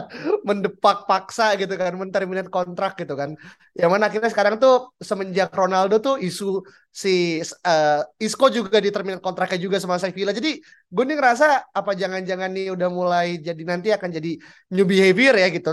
mendepak 0.47 0.97
paksa 1.09 1.55
gitu 1.59 1.73
kan, 1.81 1.91
menterminate 2.01 2.49
kontrak 2.51 2.91
gitu 3.01 3.13
kan. 3.13 3.29
Yang 3.73 3.89
mana 3.93 4.03
akhirnya 4.09 4.31
sekarang 4.33 4.55
tuh 4.63 4.93
semenjak 4.99 5.49
Ronaldo 5.53 5.95
tuh 5.99 6.15
isu 6.17 6.61
si 6.91 7.37
uh, 7.43 8.01
Isco 8.17 8.45
juga 8.49 8.77
diterminate 8.81 9.21
kontraknya 9.21 9.59
juga 9.61 9.77
sama 9.77 10.01
Sevilla. 10.01 10.31
Jadi 10.33 10.61
gue 10.93 11.03
nih 11.07 11.15
ngerasa 11.19 11.45
apa 11.73 11.91
jangan-jangan 11.93 12.49
nih 12.55 12.65
udah 12.75 12.89
mulai 12.89 13.27
jadi 13.37 13.61
nanti 13.67 13.87
akan 13.93 14.09
jadi 14.17 14.31
new 14.73 14.85
behavior 14.85 15.33
ya 15.37 15.47
gitu. 15.53 15.69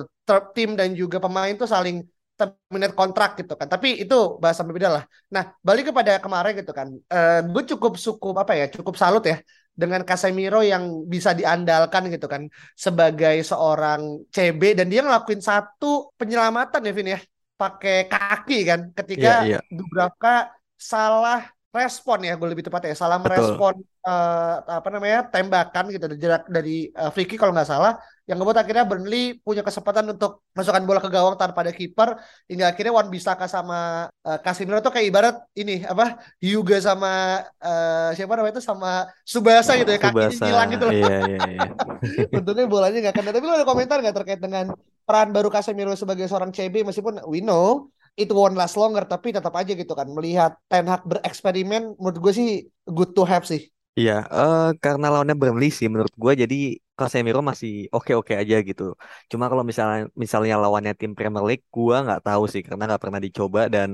Tim 0.56 0.70
dan 0.78 0.96
juga 0.96 1.20
pemain 1.20 1.52
tuh 1.52 1.68
saling 1.68 2.00
terminate 2.34 2.96
kontrak 2.98 3.30
gitu 3.40 3.54
kan. 3.54 3.68
Tapi 3.70 4.02
itu 4.02 4.14
bahasa 4.42 4.60
berbeda 4.66 4.88
lah. 4.90 5.04
Nah, 5.30 5.54
balik 5.62 5.92
kepada 5.92 6.18
kemarin 6.18 6.52
gitu 6.60 6.72
kan. 6.74 6.88
Uh, 7.08 7.40
gue 7.52 7.62
cukup 7.72 7.92
cukup 7.96 8.34
apa 8.42 8.52
ya? 8.58 8.66
Cukup 8.72 8.94
salut 8.98 9.24
ya 9.24 9.38
dengan 9.74 10.06
Casemiro 10.06 10.62
yang 10.62 11.04
bisa 11.10 11.34
diandalkan 11.34 12.06
gitu 12.06 12.30
kan 12.30 12.46
sebagai 12.78 13.42
seorang 13.42 14.22
CB 14.30 14.78
dan 14.78 14.86
dia 14.86 15.02
ngelakuin 15.02 15.42
satu 15.42 16.14
penyelamatan 16.14 16.86
ya 16.86 16.92
Vin 16.94 17.14
ya. 17.18 17.20
Pakai 17.54 18.10
kaki 18.10 18.58
kan 18.66 18.80
ketika 18.94 19.46
yeah, 19.46 19.58
yeah. 19.58 19.62
Dubravka 19.70 20.50
salah 20.74 21.46
respon 21.70 22.26
ya 22.26 22.34
gue 22.38 22.48
lebih 22.50 22.66
tepat 22.66 22.90
ya. 22.90 22.94
Salah 22.98 23.18
merespon 23.18 23.78
uh, 24.06 24.56
apa 24.62 24.88
namanya 24.90 25.26
tembakan 25.26 25.90
gitu 25.90 26.06
dari 26.06 26.18
dari 26.50 26.76
uh, 26.94 27.10
free 27.14 27.26
kick 27.26 27.38
kalau 27.38 27.54
nggak 27.54 27.70
salah 27.70 27.98
yang 28.24 28.40
ngebuat 28.40 28.56
akhirnya 28.56 28.88
Burnley 28.88 29.36
punya 29.36 29.60
kesempatan 29.60 30.16
untuk 30.16 30.48
masukkan 30.56 30.80
bola 30.88 30.96
ke 30.96 31.12
gawang 31.12 31.36
tanpa 31.36 31.60
ada 31.60 31.76
kiper 31.76 32.16
hingga 32.48 32.72
akhirnya 32.72 32.96
Wan 32.96 33.12
Bisaka 33.12 33.44
sama 33.44 34.08
uh, 34.08 34.38
Casemiro 34.40 34.80
tuh 34.80 34.96
kayak 34.96 35.06
ibarat 35.12 35.36
ini 35.52 35.84
apa 35.84 36.16
Hyuga 36.40 36.80
sama 36.80 37.44
uh, 37.60 38.16
siapa 38.16 38.32
namanya 38.32 38.56
itu 38.56 38.64
sama 38.64 39.12
Subasa 39.28 39.76
gitu 39.76 39.92
ya 39.92 40.00
kaki 40.00 40.40
hilang 40.40 40.72
gitu 40.72 40.84
loh. 40.88 40.94
Iya, 40.96 41.16
iya, 41.28 41.40
iya. 41.52 41.68
Untungnya 42.40 42.64
bolanya 42.64 42.98
nggak 43.04 43.14
kena. 43.20 43.30
Tapi 43.36 43.44
lo 43.44 43.54
ada 43.60 43.68
komentar 43.68 44.00
nggak 44.00 44.16
terkait 44.16 44.40
dengan 44.40 44.72
peran 45.04 45.28
baru 45.28 45.52
Casemiro 45.52 45.92
sebagai 45.92 46.24
seorang 46.24 46.48
CB 46.48 46.80
meskipun 46.80 47.20
we 47.28 47.44
know 47.44 47.92
it 48.16 48.32
won't 48.32 48.56
last 48.56 48.80
longer 48.80 49.04
tapi 49.04 49.36
tetap 49.36 49.52
aja 49.52 49.76
gitu 49.76 49.92
kan 49.92 50.08
melihat 50.08 50.56
Ten 50.70 50.88
Hag 50.88 51.04
bereksperimen 51.04 51.98
menurut 52.00 52.18
gue 52.24 52.32
sih 52.32 52.48
good 52.88 53.12
to 53.12 53.28
have 53.28 53.44
sih. 53.44 53.73
Iya, 53.98 54.12
uh, 54.34 54.58
karena 54.84 55.06
lawannya 55.12 55.36
Burnley 55.40 55.68
sih 55.78 55.86
menurut 55.92 56.14
gue 56.22 56.32
jadi 56.42 56.56
Casemiro 56.98 57.40
masih 57.50 57.70
oke-oke 57.94 58.32
aja 58.42 58.56
gitu. 58.68 58.82
Cuma 59.30 59.44
kalau 59.50 59.64
misalnya 59.70 59.98
misalnya 60.22 60.54
lawannya 60.62 60.92
tim 61.00 61.10
Premier 61.16 61.44
League, 61.48 61.64
gua 61.74 61.96
nggak 62.04 62.20
tahu 62.26 62.42
sih 62.52 62.62
karena 62.66 62.82
nggak 62.88 63.02
pernah 63.04 63.20
dicoba 63.26 63.60
dan 63.74 63.90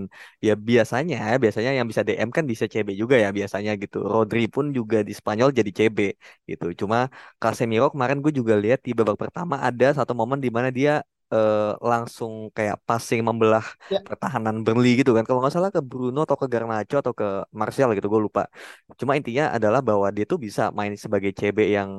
ya 0.47 0.53
biasanya 0.69 1.15
biasanya 1.43 1.71
yang 1.79 1.87
bisa 1.91 2.03
DM 2.07 2.31
kan 2.37 2.45
bisa 2.53 2.65
CB 2.73 2.89
juga 3.03 3.15
ya 3.25 3.29
biasanya 3.39 3.71
gitu. 3.83 3.97
Rodri 4.13 4.41
pun 4.55 4.65
juga 4.79 4.97
di 5.09 5.13
Spanyol 5.21 5.49
jadi 5.59 5.71
CB 5.79 5.99
gitu. 6.51 6.65
Cuma 6.81 6.97
Casemiro 7.43 7.87
kemarin 7.93 8.19
gue 8.25 8.33
juga 8.41 8.55
lihat 8.63 8.79
di 8.87 8.91
babak 8.99 9.17
pertama 9.23 9.55
ada 9.67 9.87
satu 9.99 10.13
momen 10.21 10.39
di 10.45 10.49
mana 10.57 10.69
dia 10.79 10.93
uh, 11.35 11.79
langsung 11.81 12.33
kayak 12.57 12.77
passing 12.87 13.21
membelah 13.23 13.65
ya. 13.89 14.01
pertahanan 14.03 14.63
Burnley 14.65 15.01
gitu 15.01 15.11
kan. 15.17 15.25
Kalau 15.27 15.41
nggak 15.43 15.55
salah 15.55 15.71
ke 15.75 15.81
Bruno 15.81 16.27
atau 16.27 16.37
ke 16.37 16.47
Garnacho 16.53 16.97
atau 17.03 17.15
ke 17.15 17.47
Martial 17.55 17.91
gitu, 17.97 18.07
gue 18.13 18.21
lupa. 18.27 18.43
Cuma 19.01 19.15
intinya 19.19 19.55
adalah 19.57 19.81
bahwa 19.81 20.07
dia 20.15 20.25
tuh 20.29 20.39
bisa 20.39 20.63
main 20.75 20.93
sebagai 20.99 21.31
CB 21.33 21.59
yang 21.79 21.91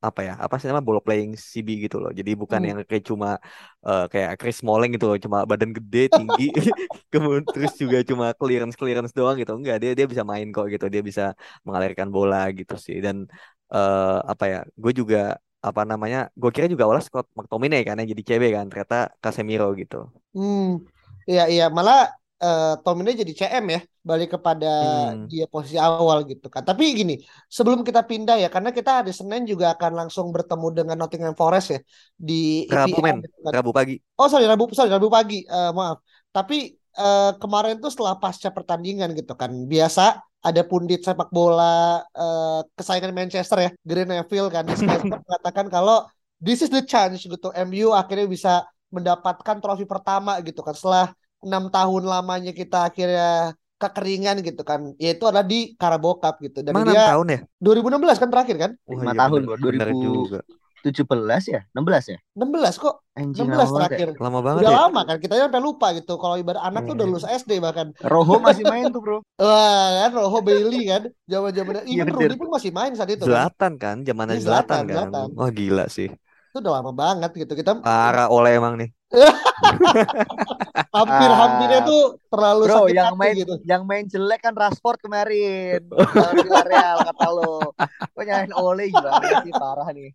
apa 0.00 0.20
ya 0.24 0.32
apa 0.40 0.56
sih 0.56 0.64
nama 0.64 0.80
ball 0.80 1.04
playing 1.04 1.36
CB 1.36 1.68
gitu 1.84 2.00
loh 2.00 2.08
jadi 2.08 2.32
bukan 2.32 2.56
hmm. 2.56 2.68
yang 2.72 2.78
kayak 2.88 3.04
cuma 3.04 3.36
uh, 3.84 4.08
kayak 4.08 4.40
Chris 4.40 4.56
Smalling 4.64 4.96
gitu 4.96 5.12
loh 5.12 5.20
cuma 5.20 5.44
badan 5.44 5.76
gede 5.76 6.08
tinggi 6.08 6.48
kemudian 7.12 7.44
terus 7.44 7.76
juga 7.76 8.00
cuma 8.00 8.32
clearance 8.32 8.80
clearance 8.80 9.12
doang 9.12 9.36
gitu 9.36 9.52
enggak 9.52 9.76
dia 9.76 9.92
dia 9.92 10.08
bisa 10.08 10.24
main 10.24 10.48
kok 10.48 10.72
gitu 10.72 10.88
dia 10.88 11.04
bisa 11.04 11.36
mengalirkan 11.68 12.08
bola 12.08 12.48
gitu 12.48 12.80
sih 12.80 12.96
dan 13.04 13.28
uh, 13.68 14.24
apa 14.24 14.44
ya 14.48 14.60
gue 14.72 14.92
juga 14.96 15.36
apa 15.60 15.84
namanya 15.84 16.32
gue 16.32 16.50
kira 16.52 16.66
juga 16.66 16.88
awalnya 16.88 17.04
Scott 17.04 17.28
McTominay 17.36 17.84
kan 17.84 18.00
yang 18.00 18.08
jadi 18.08 18.22
CB 18.24 18.44
kan 18.56 18.66
ternyata 18.72 19.12
Casemiro 19.20 19.68
gitu. 19.76 20.08
Hmm 20.32 20.84
iya 21.28 21.46
iya 21.46 21.66
malah 21.68 22.08
uh, 22.40 22.80
Tom 22.80 23.04
ini 23.04 23.12
jadi 23.12 23.32
CM 23.36 23.64
ya 23.68 23.80
balik 24.00 24.32
kepada 24.40 24.72
hmm. 25.12 25.28
dia 25.28 25.44
posisi 25.44 25.76
awal 25.76 26.24
gitu 26.24 26.48
kan. 26.48 26.64
Tapi 26.64 26.96
gini 26.96 27.14
sebelum 27.46 27.84
kita 27.84 28.08
pindah 28.08 28.40
ya 28.40 28.48
karena 28.48 28.72
kita 28.72 29.04
hari 29.04 29.12
Senin 29.12 29.44
juga 29.44 29.76
akan 29.76 29.92
langsung 30.06 30.32
bertemu 30.32 30.66
dengan 30.72 30.96
Nottingham 30.96 31.36
Forest 31.36 31.76
ya 31.76 31.80
di 32.16 32.64
Rabu 32.66 32.98
men. 33.04 33.20
gitu 33.20 33.38
kan. 33.44 33.52
Rabu 33.60 33.70
pagi. 33.76 34.00
Oh 34.16 34.26
sorry 34.32 34.48
Rabu 34.48 34.72
sorry 34.72 34.88
Rabu 34.88 35.12
pagi 35.12 35.44
uh, 35.44 35.70
maaf. 35.76 36.00
Tapi 36.32 36.72
uh, 36.96 37.36
kemarin 37.36 37.76
tuh 37.78 37.92
setelah 37.92 38.16
pasca 38.16 38.48
pertandingan 38.48 39.12
gitu 39.12 39.36
kan 39.36 39.52
biasa 39.68 40.24
ada 40.40 40.62
pundit 40.64 41.04
sepak 41.04 41.28
bola 41.28 42.00
uh, 42.16 42.60
kesayangan 42.72 43.12
Manchester 43.12 43.58
ya 43.60 43.70
Green 43.84 44.08
Neville 44.08 44.48
kan 44.48 44.64
di 44.64 44.74
Sky 44.76 45.00
mengatakan 45.12 45.68
kalau 45.68 46.08
this 46.40 46.64
is 46.64 46.72
the 46.72 46.80
chance 46.80 47.20
gitu 47.20 47.52
MU 47.68 47.92
akhirnya 47.92 48.24
bisa 48.24 48.54
mendapatkan 48.88 49.60
trofi 49.60 49.84
pertama 49.84 50.40
gitu 50.40 50.64
kan 50.64 50.72
setelah 50.72 51.12
enam 51.44 51.68
tahun 51.68 52.04
lamanya 52.08 52.52
kita 52.52 52.88
akhirnya 52.88 53.54
kekeringan 53.80 54.44
gitu 54.44 54.60
kan 54.60 54.92
yaitu 55.00 55.24
adalah 55.24 55.44
di 55.44 55.72
Carabao 55.80 56.20
Cup 56.20 56.36
gitu. 56.44 56.60
Dan 56.60 56.76
Mana 56.76 56.92
dia 56.92 57.16
tahun 57.16 57.26
ya? 57.32 57.38
2016 57.64 58.20
kan 58.20 58.28
terakhir 58.28 58.56
kan? 58.60 58.70
Oh, 58.84 59.00
5 59.00 59.00
iya, 59.00 59.12
tahun 59.16 59.40
bener, 59.48 59.88
2000 59.88 60.20
juga. 60.20 60.40
17 60.80 61.04
ya? 61.52 61.60
16 61.76 62.12
ya? 62.16 62.18
16 62.36 62.82
kok. 62.82 62.94
Anjing 63.12 63.48
16 63.52 63.76
terakhir 63.76 64.08
ya. 64.12 64.22
lama 64.22 64.38
banget 64.40 64.60
udah 64.64 64.72
ya? 64.72 64.80
lama 64.86 65.00
kan 65.04 65.16
kita 65.20 65.34
sampai 65.36 65.60
lupa 65.60 65.86
gitu 65.92 66.14
kalau 66.16 66.40
ibarat 66.40 66.62
anak 66.64 66.88
tuh 66.88 66.94
udah 66.96 67.06
hmm. 67.06 67.14
lulus 67.16 67.26
SD 67.28 67.60
bahkan. 67.60 67.92
Roho 68.00 68.40
masih 68.46 68.64
main 68.64 68.88
tuh 68.88 69.00
bro. 69.04 69.18
Wah 69.36 70.08
kan 70.08 70.10
Roho 70.16 70.38
Bailey 70.40 70.88
kan 70.88 71.02
zaman 71.28 71.50
zaman 71.52 71.72
iya, 71.84 72.08
Rudy 72.08 72.36
pun 72.40 72.48
masih 72.48 72.70
main 72.72 72.92
saat 72.96 73.12
itu 73.12 73.28
Zlatan 73.28 73.76
kan 73.76 74.00
zamannya 74.02 74.40
iya, 74.40 74.44
Zlatan, 74.44 74.88
kan. 74.88 75.08
Zlatan. 75.08 75.26
wah 75.36 75.50
gila 75.52 75.86
sih. 75.92 76.08
Itu 76.50 76.58
udah 76.64 76.80
lama 76.80 76.92
banget 76.96 77.30
gitu. 77.36 77.52
Kita 77.52 77.78
parah 77.84 78.32
oleh 78.32 78.56
emang 78.56 78.80
nih 78.80 78.90
hampir-hampirnya 80.96 81.80
tuh 81.86 82.02
terlalu 82.28 82.62
Bro, 82.66 82.76
sakit 82.84 82.94
yang 82.96 83.14
main 83.16 83.34
gitu. 83.36 83.54
yang 83.66 83.82
main 83.86 84.04
jelek 84.06 84.40
kan 84.42 84.54
Rashford 84.56 84.98
kemarin. 85.02 85.80
Real 86.70 86.98
kata 87.04 87.28
lo 87.30 87.72
kok 87.76 88.22
nyalain 88.24 88.52
Ole? 88.56 88.90
Gimana 88.90 89.42
sih? 89.44 89.52
Parah 89.54 89.88
nih. 89.92 90.10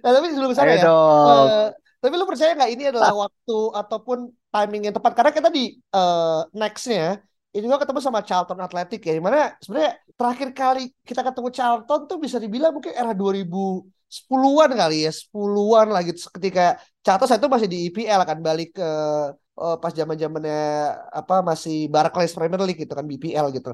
Nah, 0.00 0.10
tapi 0.16 0.26
sebelum 0.32 0.52
sana 0.56 0.72
ya 0.80 0.88
uh, 0.88 1.68
tapi 2.00 2.14
lu 2.20 2.28
percaya 2.28 2.52
nggak 2.52 2.72
ini 2.72 2.84
adalah 2.92 3.16
waktu 3.16 3.58
ataupun 3.72 4.28
timing 4.52 4.82
yang 4.88 4.94
tepat? 4.96 5.12
Karena 5.16 5.32
kita 5.32 5.48
di 5.48 5.72
uh, 5.96 6.44
nextnya 6.52 7.20
ini 7.54 7.64
juga 7.70 7.86
ketemu 7.86 8.00
sama 8.02 8.20
Charlton 8.20 8.60
Athletic 8.60 9.00
ya, 9.06 9.14
di 9.14 9.22
mana 9.22 9.54
sebenarnya 9.62 9.94
terakhir 10.18 10.48
kali 10.52 10.84
kita 11.06 11.22
ketemu 11.22 11.48
Charlton 11.54 12.00
tuh 12.10 12.18
bisa 12.18 12.36
dibilang 12.42 12.74
mungkin 12.74 12.92
era 12.92 13.14
2010-an 14.28 14.70
kali 14.80 14.96
ya, 15.06 15.12
10-an 15.12 15.88
lagi 15.90 16.10
ketika 16.14 16.78
Charlton 17.04 17.28
saya 17.28 17.40
tuh 17.42 17.52
masih 17.52 17.68
di 17.68 17.78
IPL 17.90 18.20
kan 18.24 18.38
balik 18.40 18.78
ke 18.78 18.90
uh, 19.58 19.76
pas 19.82 19.92
zaman 19.94 20.16
zamannya 20.16 20.60
apa 21.12 21.42
masih 21.42 21.90
Barclays 21.90 22.34
Premier 22.34 22.62
League 22.62 22.80
gitu 22.80 22.94
kan 22.94 23.06
BPL 23.06 23.46
gitu. 23.56 23.70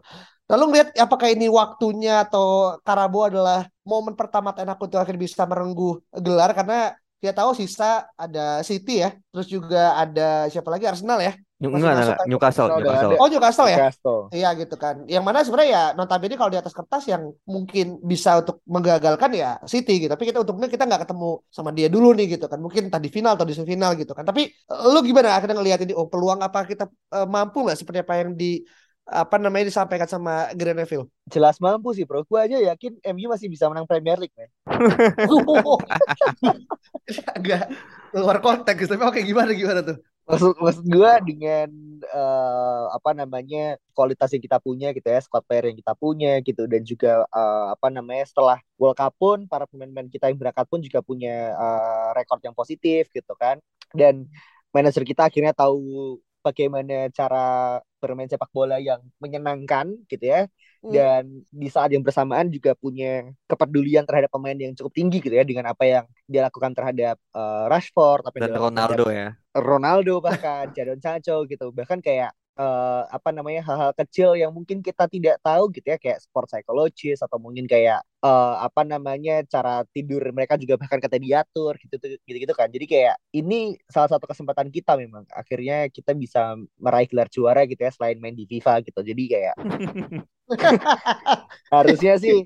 Lalu 0.51 0.65
ngeliat 0.69 0.89
apakah 0.99 1.29
ini 1.31 1.47
waktunya 1.47 2.27
atau 2.27 2.77
Karabo 2.83 3.29
adalah 3.29 3.69
momen 3.87 4.15
pertama 4.19 4.51
Ten 4.57 4.69
Hag 4.71 4.81
untuk 4.81 4.99
akhirnya 4.99 5.23
bisa 5.27 5.45
merengguh 5.47 6.03
gelar? 6.19 6.51
Karena 6.57 6.95
kita 7.21 7.45
tahu 7.45 7.53
sisa 7.53 8.09
ada 8.17 8.65
City 8.65 9.05
ya, 9.05 9.13
terus 9.31 9.47
juga 9.47 9.95
ada 9.95 10.49
siapa 10.49 10.69
lagi? 10.73 10.89
Arsenal 10.89 11.21
ya 11.21 11.33
Enggak, 11.61 11.93
enggak, 11.93 12.19
Newcastle, 12.25 12.69
Newcastle. 12.73 13.21
Oh, 13.21 13.29
Newcastle 13.29 13.69
ya? 13.69 13.77
Newcastle. 13.77 14.21
Iya 14.33 14.49
gitu 14.57 14.81
kan. 14.81 15.05
Yang 15.05 15.25
mana 15.29 15.39
sebenarnya 15.45 15.71
ya 15.71 15.85
notabene 15.93 16.35
kalau 16.41 16.49
di 16.49 16.57
atas 16.57 16.73
kertas 16.73 17.05
yang 17.05 17.37
mungkin 17.45 18.01
bisa 18.01 18.41
untuk 18.41 18.65
menggagalkan 18.65 19.29
ya 19.37 19.61
City 19.69 20.01
gitu. 20.01 20.09
Tapi 20.09 20.25
kita 20.25 20.41
untungnya 20.41 20.73
kita 20.73 20.89
nggak 20.89 21.05
ketemu 21.05 21.45
sama 21.53 21.71
dia 21.77 21.93
dulu 21.93 22.17
nih 22.17 22.41
gitu 22.41 22.49
kan. 22.49 22.57
Mungkin 22.65 22.89
tadi 22.89 23.13
final 23.13 23.37
atau 23.37 23.45
di 23.45 23.53
semifinal 23.53 23.93
gitu 24.01 24.17
kan. 24.17 24.25
Tapi 24.25 24.49
lu 24.89 25.05
gimana 25.05 25.37
akhirnya 25.37 25.61
ngelihat 25.61 25.85
ini 25.85 25.93
oh 25.93 26.09
peluang 26.09 26.41
apa 26.41 26.65
kita 26.65 26.89
uh, 27.13 27.29
mampu 27.29 27.61
nggak 27.61 27.77
seperti 27.77 28.09
apa 28.09 28.25
yang 28.25 28.33
di 28.33 28.65
apa 29.11 29.37
namanya 29.37 29.69
disampaikan 29.69 30.09
sama 30.09 30.49
Green 30.57 30.81
Neville? 30.81 31.13
Jelas 31.29 31.61
mampu 31.61 31.93
sih 31.93 32.09
bro. 32.09 32.25
Gue 32.25 32.41
aja 32.41 32.57
yakin 32.57 33.05
MU 33.13 33.29
masih 33.29 33.53
bisa 33.53 33.69
menang 33.69 33.85
Premier 33.85 34.17
League 34.17 34.33
man. 34.33 34.49
Agak 37.37 37.69
luar 38.17 38.41
konteks 38.41 38.91
tapi 38.91 39.05
oke 39.05 39.21
gimana 39.21 39.53
gimana 39.53 39.85
tuh? 39.85 40.01
Maksud 40.31 40.55
maksud 40.63 40.85
gue 40.87 41.13
dengan 41.27 41.69
uh, 42.15 42.87
apa 42.95 43.11
namanya 43.19 43.75
kualitas 43.91 44.31
yang 44.31 44.43
kita 44.47 44.63
punya 44.63 44.95
gitu 44.95 45.11
ya 45.11 45.19
squad 45.19 45.43
player 45.43 45.75
yang 45.75 45.79
kita 45.79 45.93
punya 45.99 46.39
gitu 46.47 46.71
dan 46.71 46.83
juga 46.87 47.27
uh, 47.35 47.75
apa 47.75 47.91
namanya 47.91 48.25
setelah 48.31 48.59
World 48.79 48.97
Cup 48.97 49.13
pun 49.19 49.39
para 49.51 49.67
pemain-pemain 49.67 50.07
kita 50.07 50.31
yang 50.31 50.39
berangkat 50.39 50.67
pun 50.71 50.79
juga 50.81 51.03
punya 51.03 51.53
uh, 51.59 52.15
rekor 52.15 52.39
yang 52.47 52.55
positif 52.55 53.11
gitu 53.11 53.35
kan. 53.35 53.59
Dan 53.91 54.31
manajer 54.71 55.03
kita 55.03 55.27
akhirnya 55.27 55.51
tahu 55.51 56.17
bagaimana 56.47 57.11
cara 57.11 57.79
bermain 58.01 58.31
sepak 58.31 58.49
bola 58.55 58.79
yang 58.81 59.03
menyenangkan 59.21 59.93
gitu 60.09 60.25
ya 60.25 60.47
Hmm. 60.81 60.97
dan 60.97 61.45
di 61.53 61.69
saat 61.69 61.93
yang 61.93 62.01
bersamaan 62.01 62.49
juga 62.49 62.73
punya 62.73 63.29
kepedulian 63.45 64.09
terhadap 64.09 64.33
pemain 64.33 64.57
yang 64.57 64.73
cukup 64.73 64.97
tinggi 64.97 65.21
gitu 65.21 65.37
ya 65.37 65.45
dengan 65.45 65.77
apa 65.77 65.85
yang 65.85 66.05
dia 66.25 66.41
lakukan 66.49 66.73
terhadap 66.73 67.21
uh, 67.37 67.69
Rashford 67.69 68.25
apa 68.25 68.37
dan 68.41 68.57
Ronaldo 68.57 69.13
ya. 69.13 69.37
Ronaldo 69.53 70.25
bahkan 70.25 70.73
Jadon 70.77 70.97
Sancho 71.05 71.45
gitu. 71.45 71.69
Bahkan 71.69 72.01
kayak 72.01 72.33
uh, 72.57 73.05
apa 73.13 73.29
namanya 73.29 73.61
hal-hal 73.61 73.93
kecil 73.93 74.41
yang 74.41 74.57
mungkin 74.57 74.81
kita 74.81 75.05
tidak 75.05 75.37
tahu 75.45 75.69
gitu 75.69 75.85
ya 75.85 75.99
kayak 76.01 76.25
sport 76.25 76.49
psychologist 76.49 77.21
atau 77.25 77.37
mungkin 77.37 77.69
kayak 77.69 78.01
uh, 78.25 78.65
apa 78.65 78.81
namanya 78.85 79.45
cara 79.49 79.85
tidur 79.93 80.25
mereka 80.33 80.57
juga 80.57 80.81
bahkan 80.81 80.97
kata 80.97 81.21
diatur 81.21 81.77
gitu 81.77 81.97
gitu 82.25 82.37
gitu 82.49 82.55
kan. 82.57 82.73
Jadi 82.73 82.89
kayak 82.89 83.21
ini 83.37 83.77
salah 83.85 84.09
satu 84.17 84.25
kesempatan 84.25 84.73
kita 84.73 84.97
memang. 84.97 85.29
Akhirnya 85.33 85.93
kita 85.93 86.17
bisa 86.17 86.57
meraih 86.81 87.05
gelar 87.05 87.29
juara 87.29 87.69
gitu 87.69 87.85
ya 87.85 87.93
selain 87.93 88.17
main 88.17 88.33
di 88.33 88.49
FIFA 88.49 88.81
gitu. 88.81 89.01
Jadi 89.05 89.23
kayak 89.29 89.55
harusnya 91.75 92.15
sih 92.19 92.43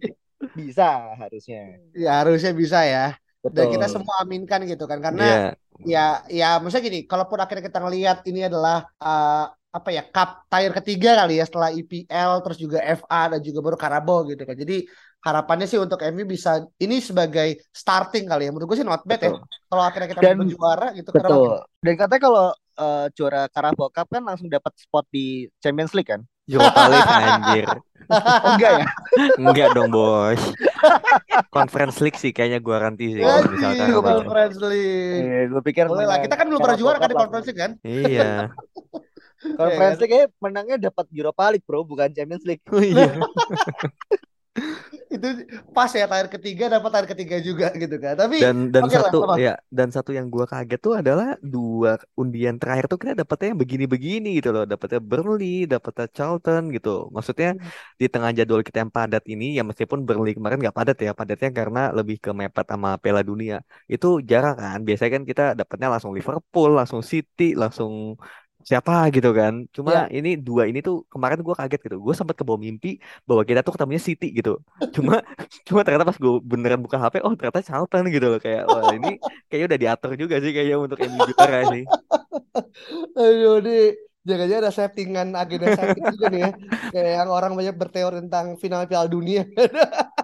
bisa 0.52 1.16
harusnya 1.16 1.80
ya 1.96 2.20
harusnya 2.20 2.52
bisa 2.52 2.84
ya 2.84 3.06
Betul. 3.44 3.56
dan 3.56 3.64
kita 3.76 3.86
semua 3.92 4.14
aminkan 4.24 4.60
gitu 4.64 4.84
kan 4.88 5.00
karena 5.04 5.28
yeah. 5.28 5.52
ya 5.84 6.06
ya 6.32 6.48
maksudnya 6.60 6.84
gini 6.88 7.00
kalaupun 7.04 7.36
akhirnya 7.40 7.64
kita 7.64 7.78
ngelihat 7.80 8.18
ini 8.24 8.48
adalah 8.48 8.88
uh, 9.00 9.52
apa 9.74 9.90
ya 9.90 10.06
cup 10.06 10.46
tier 10.46 10.70
ketiga 10.70 11.18
kali 11.18 11.42
ya 11.42 11.44
setelah 11.44 11.74
IPL 11.74 12.30
terus 12.46 12.58
juga 12.62 12.78
FA 12.94 13.36
dan 13.36 13.40
juga 13.42 13.58
baru 13.58 13.76
Carabao 13.76 14.22
gitu 14.30 14.46
kan 14.46 14.54
jadi 14.54 14.86
harapannya 15.24 15.66
sih 15.66 15.80
untuk 15.80 15.98
MU 16.14 16.24
bisa 16.28 16.62
ini 16.78 17.00
sebagai 17.00 17.58
starting 17.74 18.28
kali 18.28 18.46
ya 18.46 18.50
menurut 18.54 18.70
gue 18.70 18.78
sih 18.78 18.86
not 18.86 19.02
bad 19.02 19.18
ya. 19.18 19.32
betul. 19.34 19.42
ya 19.42 19.66
kalau 19.66 19.82
akhirnya 19.82 20.08
kita 20.14 20.20
dan, 20.22 20.36
juara 20.46 20.88
gitu 20.94 21.10
betul 21.10 21.52
dan 21.82 21.94
katanya 21.98 22.22
kalau 22.22 22.46
uh, 22.78 23.06
juara 23.16 23.42
Carabao 23.50 23.88
Cup 23.90 24.06
kan 24.12 24.22
langsung 24.22 24.46
dapat 24.46 24.72
spot 24.78 25.04
di 25.10 25.48
Champions 25.58 25.90
League 25.96 26.12
kan 26.12 26.22
Europa 26.44 26.82
League 26.92 27.10
anjir. 27.10 27.66
Oh, 28.04 28.20
enggak 28.52 28.72
ya? 28.76 28.86
Enggak 29.40 29.68
dong 29.72 29.88
bos. 29.88 30.42
Conference 31.48 31.96
League 32.04 32.20
sih 32.20 32.36
kayaknya 32.36 32.60
gua 32.60 32.84
ranti 32.84 33.16
sih 33.16 33.20
kalau 33.24 33.48
misalkan 33.48 33.86
Conference 33.96 34.58
League. 34.60 35.24
Iya, 35.24 35.40
gue 35.48 35.62
pikir 35.64 35.84
boleh 35.88 36.04
lah 36.04 36.18
kita 36.20 36.34
kan 36.36 36.46
belum 36.52 36.60
pernah 36.60 36.78
juara 36.78 36.98
kan 37.00 37.08
di 37.08 37.16
Conference 37.16 37.46
League 37.48 37.60
kan? 37.60 37.72
Iya. 37.80 38.32
Conference 39.56 39.98
League 40.00 40.12
kayak 40.12 40.28
menangnya 40.40 40.76
dapat 40.92 41.06
Europa 41.12 41.44
League 41.52 41.64
bro 41.64 41.80
bukan 41.84 42.12
Champions 42.12 42.44
League. 42.44 42.64
Oh, 42.68 42.80
iya 42.80 43.16
itu 45.14 45.28
pas 45.70 45.90
ya 45.90 46.06
tayar 46.06 46.26
ketiga 46.30 46.64
dapat 46.70 46.90
tayar 46.90 47.08
ketiga 47.10 47.36
juga 47.42 47.70
gitu 47.74 47.96
kan. 47.98 48.14
Tapi 48.14 48.42
dan 48.42 48.70
dan 48.74 48.86
okay 48.86 48.98
satu 48.98 49.18
lah, 49.26 49.36
ya 49.38 49.54
dan 49.70 49.88
satu 49.90 50.10
yang 50.14 50.26
gua 50.30 50.46
kaget 50.46 50.80
tuh 50.82 50.94
adalah 50.98 51.38
dua 51.42 51.98
undian 52.14 52.58
terakhir 52.58 52.86
tuh 52.90 52.98
kita 53.02 53.12
dapetnya 53.18 53.54
yang 53.54 53.60
begini-begini 53.60 54.38
gitu 54.38 54.50
loh. 54.54 54.64
Dapetnya 54.66 55.00
Burnley 55.02 55.66
dapetnya 55.66 56.06
Charlton 56.10 56.70
gitu. 56.74 57.10
Maksudnya 57.14 57.58
hmm. 57.58 57.98
di 57.98 58.06
tengah 58.10 58.30
jadwal 58.34 58.62
kita 58.66 58.82
yang 58.82 58.92
padat 58.94 59.24
ini 59.30 59.58
ya 59.58 59.62
meskipun 59.62 60.02
Burnley 60.06 60.34
kemarin 60.38 60.58
nggak 60.62 60.76
padat 60.76 60.98
ya 61.02 61.12
padatnya 61.14 61.50
karena 61.50 61.80
lebih 61.94 62.16
ke 62.22 62.30
mepet 62.30 62.66
sama 62.66 62.98
Piala 63.02 63.22
Dunia. 63.22 63.62
Itu 63.90 64.22
jarang 64.22 64.56
kan. 64.58 64.78
Biasanya 64.86 65.10
kan 65.18 65.22
kita 65.30 65.44
dapetnya 65.58 65.88
langsung 65.94 66.12
Liverpool 66.14 66.70
langsung 66.78 67.02
City 67.02 67.54
langsung 67.54 68.18
siapa 68.64 69.12
gitu 69.12 69.30
kan. 69.36 69.68
Cuma 69.70 70.08
ya. 70.08 70.18
ini 70.18 70.40
dua 70.40 70.66
ini 70.66 70.80
tuh 70.80 71.04
kemarin 71.12 71.44
gue 71.44 71.54
kaget 71.54 71.80
gitu. 71.84 71.96
Gue 72.00 72.14
sempat 72.16 72.34
kebawa 72.34 72.58
mimpi 72.58 72.98
bahwa 73.28 73.44
kita 73.44 73.60
tuh 73.60 73.76
ketemunya 73.76 74.02
City 74.02 74.32
gitu. 74.32 74.58
Cuma 74.96 75.20
cuma 75.68 75.84
ternyata 75.84 76.08
pas 76.08 76.16
gue 76.16 76.34
beneran 76.40 76.80
buka 76.80 76.96
HP, 76.96 77.20
oh 77.22 77.36
ternyata 77.36 77.60
Charlton 77.60 78.08
gitu 78.08 78.26
loh 78.32 78.40
kayak 78.40 78.64
wah 78.66 78.90
ini 78.96 79.20
kayaknya 79.52 79.66
udah 79.68 79.80
diatur 79.80 80.10
juga 80.16 80.40
sih 80.40 80.50
kayaknya 80.50 80.76
untuk 80.80 80.98
MU 81.04 81.22
juara 81.30 81.60
sih. 81.70 81.84
Aduh 83.14 83.60
nih 83.60 83.94
jangan-jangan 84.24 84.62
ada 84.64 84.72
settingan 84.72 85.28
agenda 85.36 85.68
setting 85.76 86.04
juga 86.16 86.26
nih 86.32 86.40
ya. 86.40 86.50
Kayak 86.96 87.12
yang 87.22 87.30
orang 87.30 87.52
banyak 87.52 87.76
berteori 87.76 88.16
tentang 88.24 88.56
final 88.56 88.88
Piala 88.88 89.08
Dunia. 89.08 89.44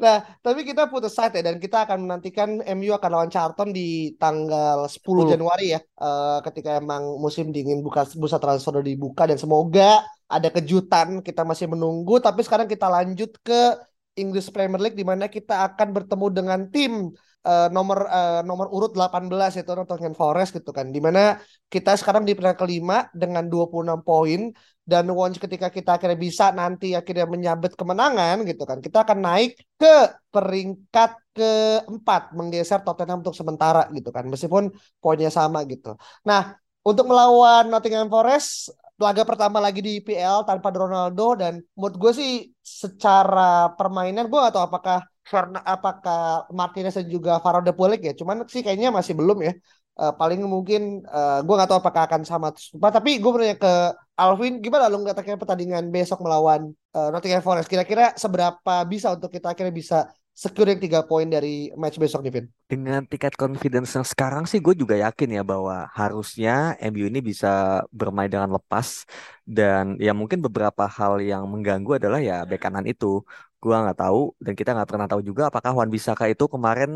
Nah, 0.00 0.24
tapi 0.40 0.64
kita 0.64 0.88
putus 0.88 1.12
side 1.12 1.36
ya 1.36 1.52
dan 1.52 1.60
kita 1.60 1.84
akan 1.84 2.08
menantikan 2.08 2.62
MU 2.64 2.96
akan 2.96 3.10
lawan 3.10 3.30
Charlton 3.30 3.74
di 3.74 4.14
tanggal 4.16 4.88
10 4.88 4.96
10. 4.96 5.32
Januari 5.36 5.76
ya. 5.76 5.80
Uh, 5.98 6.40
ketika 6.46 6.80
emang 6.80 7.20
musim 7.20 7.52
dingin 7.52 7.84
buka 7.84 8.08
bursa 8.16 8.40
transfer 8.40 8.78
udah 8.78 8.86
dibuka 8.86 9.28
dan 9.28 9.36
semoga 9.36 10.00
ada 10.30 10.48
kejutan 10.48 11.20
kita 11.20 11.42
masih 11.42 11.66
menunggu 11.66 12.22
tapi 12.22 12.46
sekarang 12.46 12.70
kita 12.70 12.86
lanjut 12.86 13.34
ke 13.42 13.76
English 14.14 14.48
Premier 14.54 14.78
League 14.78 14.98
di 14.98 15.02
mana 15.02 15.26
kita 15.26 15.66
akan 15.72 15.88
bertemu 15.90 16.26
dengan 16.30 16.60
tim 16.70 17.10
uh, 17.44 17.68
nomor 17.72 18.08
uh, 18.08 18.40
nomor 18.44 18.68
urut 18.72 18.92
18 18.92 19.30
yaitu 19.56 19.72
Nottingham 19.72 20.16
Forest 20.16 20.60
gitu 20.60 20.70
kan. 20.72 20.88
Di 20.92 21.00
mana 21.00 21.40
kita 21.68 21.96
sekarang 21.96 22.24
di 22.28 22.36
peringkat 22.36 22.58
kelima 22.60 23.06
dengan 23.12 23.48
26 23.48 24.00
poin 24.04 24.40
dan 24.84 25.06
once 25.14 25.38
ketika 25.38 25.70
kita 25.70 25.96
akhirnya 25.96 26.18
bisa 26.18 26.50
nanti 26.50 26.98
akhirnya 26.98 27.26
menyabet 27.30 27.72
kemenangan 27.78 28.42
gitu 28.44 28.64
kan. 28.66 28.78
Kita 28.82 29.06
akan 29.06 29.18
naik 29.22 29.50
ke 29.78 29.94
peringkat 30.34 31.10
keempat 31.30 32.34
menggeser 32.34 32.82
Tottenham 32.82 33.22
untuk 33.22 33.36
sementara 33.36 33.86
gitu 33.94 34.10
kan. 34.10 34.26
Meskipun 34.26 34.74
poinnya 34.98 35.30
sama 35.30 35.62
gitu. 35.64 35.94
Nah, 36.26 36.58
untuk 36.84 37.06
melawan 37.08 37.68
Nottingham 37.68 38.08
Forest 38.08 38.72
laga 39.00 39.24
pertama 39.24 39.64
lagi 39.64 39.80
di 39.80 39.96
IPL 39.96 40.44
tanpa 40.44 40.68
Ronaldo 40.68 41.32
dan 41.32 41.64
menurut 41.72 41.96
gue 41.96 42.12
sih 42.12 42.32
secara 42.60 43.72
permainan 43.72 44.28
gue 44.28 44.42
atau 44.44 44.60
apakah 44.60 45.00
karena 45.30 45.58
apakah 45.62 46.50
Martinez 46.50 46.98
dan 46.98 47.06
juga 47.06 47.38
Farode 47.38 47.70
Pulik 47.70 48.02
ya? 48.02 48.12
Cuman 48.18 48.42
sih 48.50 48.66
kayaknya 48.66 48.90
masih 48.90 49.14
belum 49.14 49.38
ya. 49.46 49.54
Uh, 50.00 50.12
paling 50.16 50.40
mungkin 50.42 51.04
uh, 51.06 51.44
gue 51.44 51.54
nggak 51.54 51.68
tahu 51.68 51.80
apakah 51.82 52.08
akan 52.08 52.22
sama 52.24 52.48
tapi 52.88 53.20
gue 53.20 53.30
bertanya 53.30 53.58
ke 53.60 53.72
Alvin 54.16 54.56
gimana 54.64 54.88
lu 54.88 55.04
katakan 55.04 55.36
pertandingan 55.36 55.92
besok 55.92 56.24
melawan 56.24 56.72
uh, 56.96 57.08
Nottingham 57.14 57.44
Forest? 57.44 57.70
Kira-kira 57.70 58.16
seberapa 58.18 58.74
bisa 58.88 59.14
untuk 59.14 59.30
kita 59.30 59.54
akhirnya 59.54 59.74
bisa 59.74 59.98
secure 60.40 60.72
tiga 60.80 61.04
poin 61.04 61.28
dari 61.28 61.68
match 61.76 62.00
besok 62.00 62.24
nih 62.24 62.32
Vin? 62.32 62.46
Dengan 62.64 63.04
tingkat 63.04 63.36
confidence 63.36 63.92
yang 63.92 64.06
sekarang 64.08 64.48
sih 64.48 64.56
gue 64.56 64.72
juga 64.72 64.96
yakin 64.96 65.36
ya 65.36 65.42
bahwa 65.44 65.84
harusnya 65.92 66.80
MU 66.80 67.12
ini 67.12 67.20
bisa 67.20 67.84
bermain 67.92 68.30
dengan 68.30 68.48
lepas. 68.56 69.04
Dan 69.44 70.00
ya 70.00 70.16
mungkin 70.16 70.40
beberapa 70.40 70.88
hal 70.88 71.20
yang 71.20 71.44
mengganggu 71.44 72.00
adalah 72.00 72.24
ya 72.24 72.46
bek 72.48 72.62
kanan 72.62 72.88
itu 72.88 73.20
gue 73.62 73.74
nggak 73.82 73.98
tahu 74.00 74.18
dan 74.44 74.52
kita 74.58 74.70
nggak 74.74 74.88
pernah 74.90 75.06
tahu 75.10 75.22
juga 75.28 75.42
apakah 75.50 75.72
Wan 75.78 75.90
Bisaka 75.94 76.24
itu 76.32 76.44
kemarin 76.54 76.90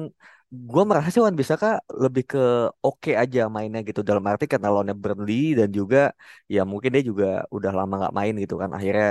gue 0.70 0.82
merasa 0.88 1.08
sih 1.12 1.22
Wan 1.26 1.36
Bisaka 1.40 1.66
lebih 2.02 2.22
ke 2.30 2.38
oke 2.86 2.98
okay 3.00 3.14
aja 3.22 3.40
mainnya 3.54 3.80
gitu. 3.88 4.00
Dalam 4.08 4.24
arti 4.30 4.44
karena 4.52 4.66
lawannya 4.72 4.94
Burnley 5.02 5.34
dan 5.58 5.68
juga 5.78 5.98
ya 6.54 6.60
mungkin 6.70 6.90
dia 6.94 7.02
juga 7.10 7.24
udah 7.56 7.70
lama 7.78 7.92
nggak 8.00 8.14
main 8.18 8.34
gitu 8.42 8.54
kan 8.62 8.70
akhirnya 8.76 9.06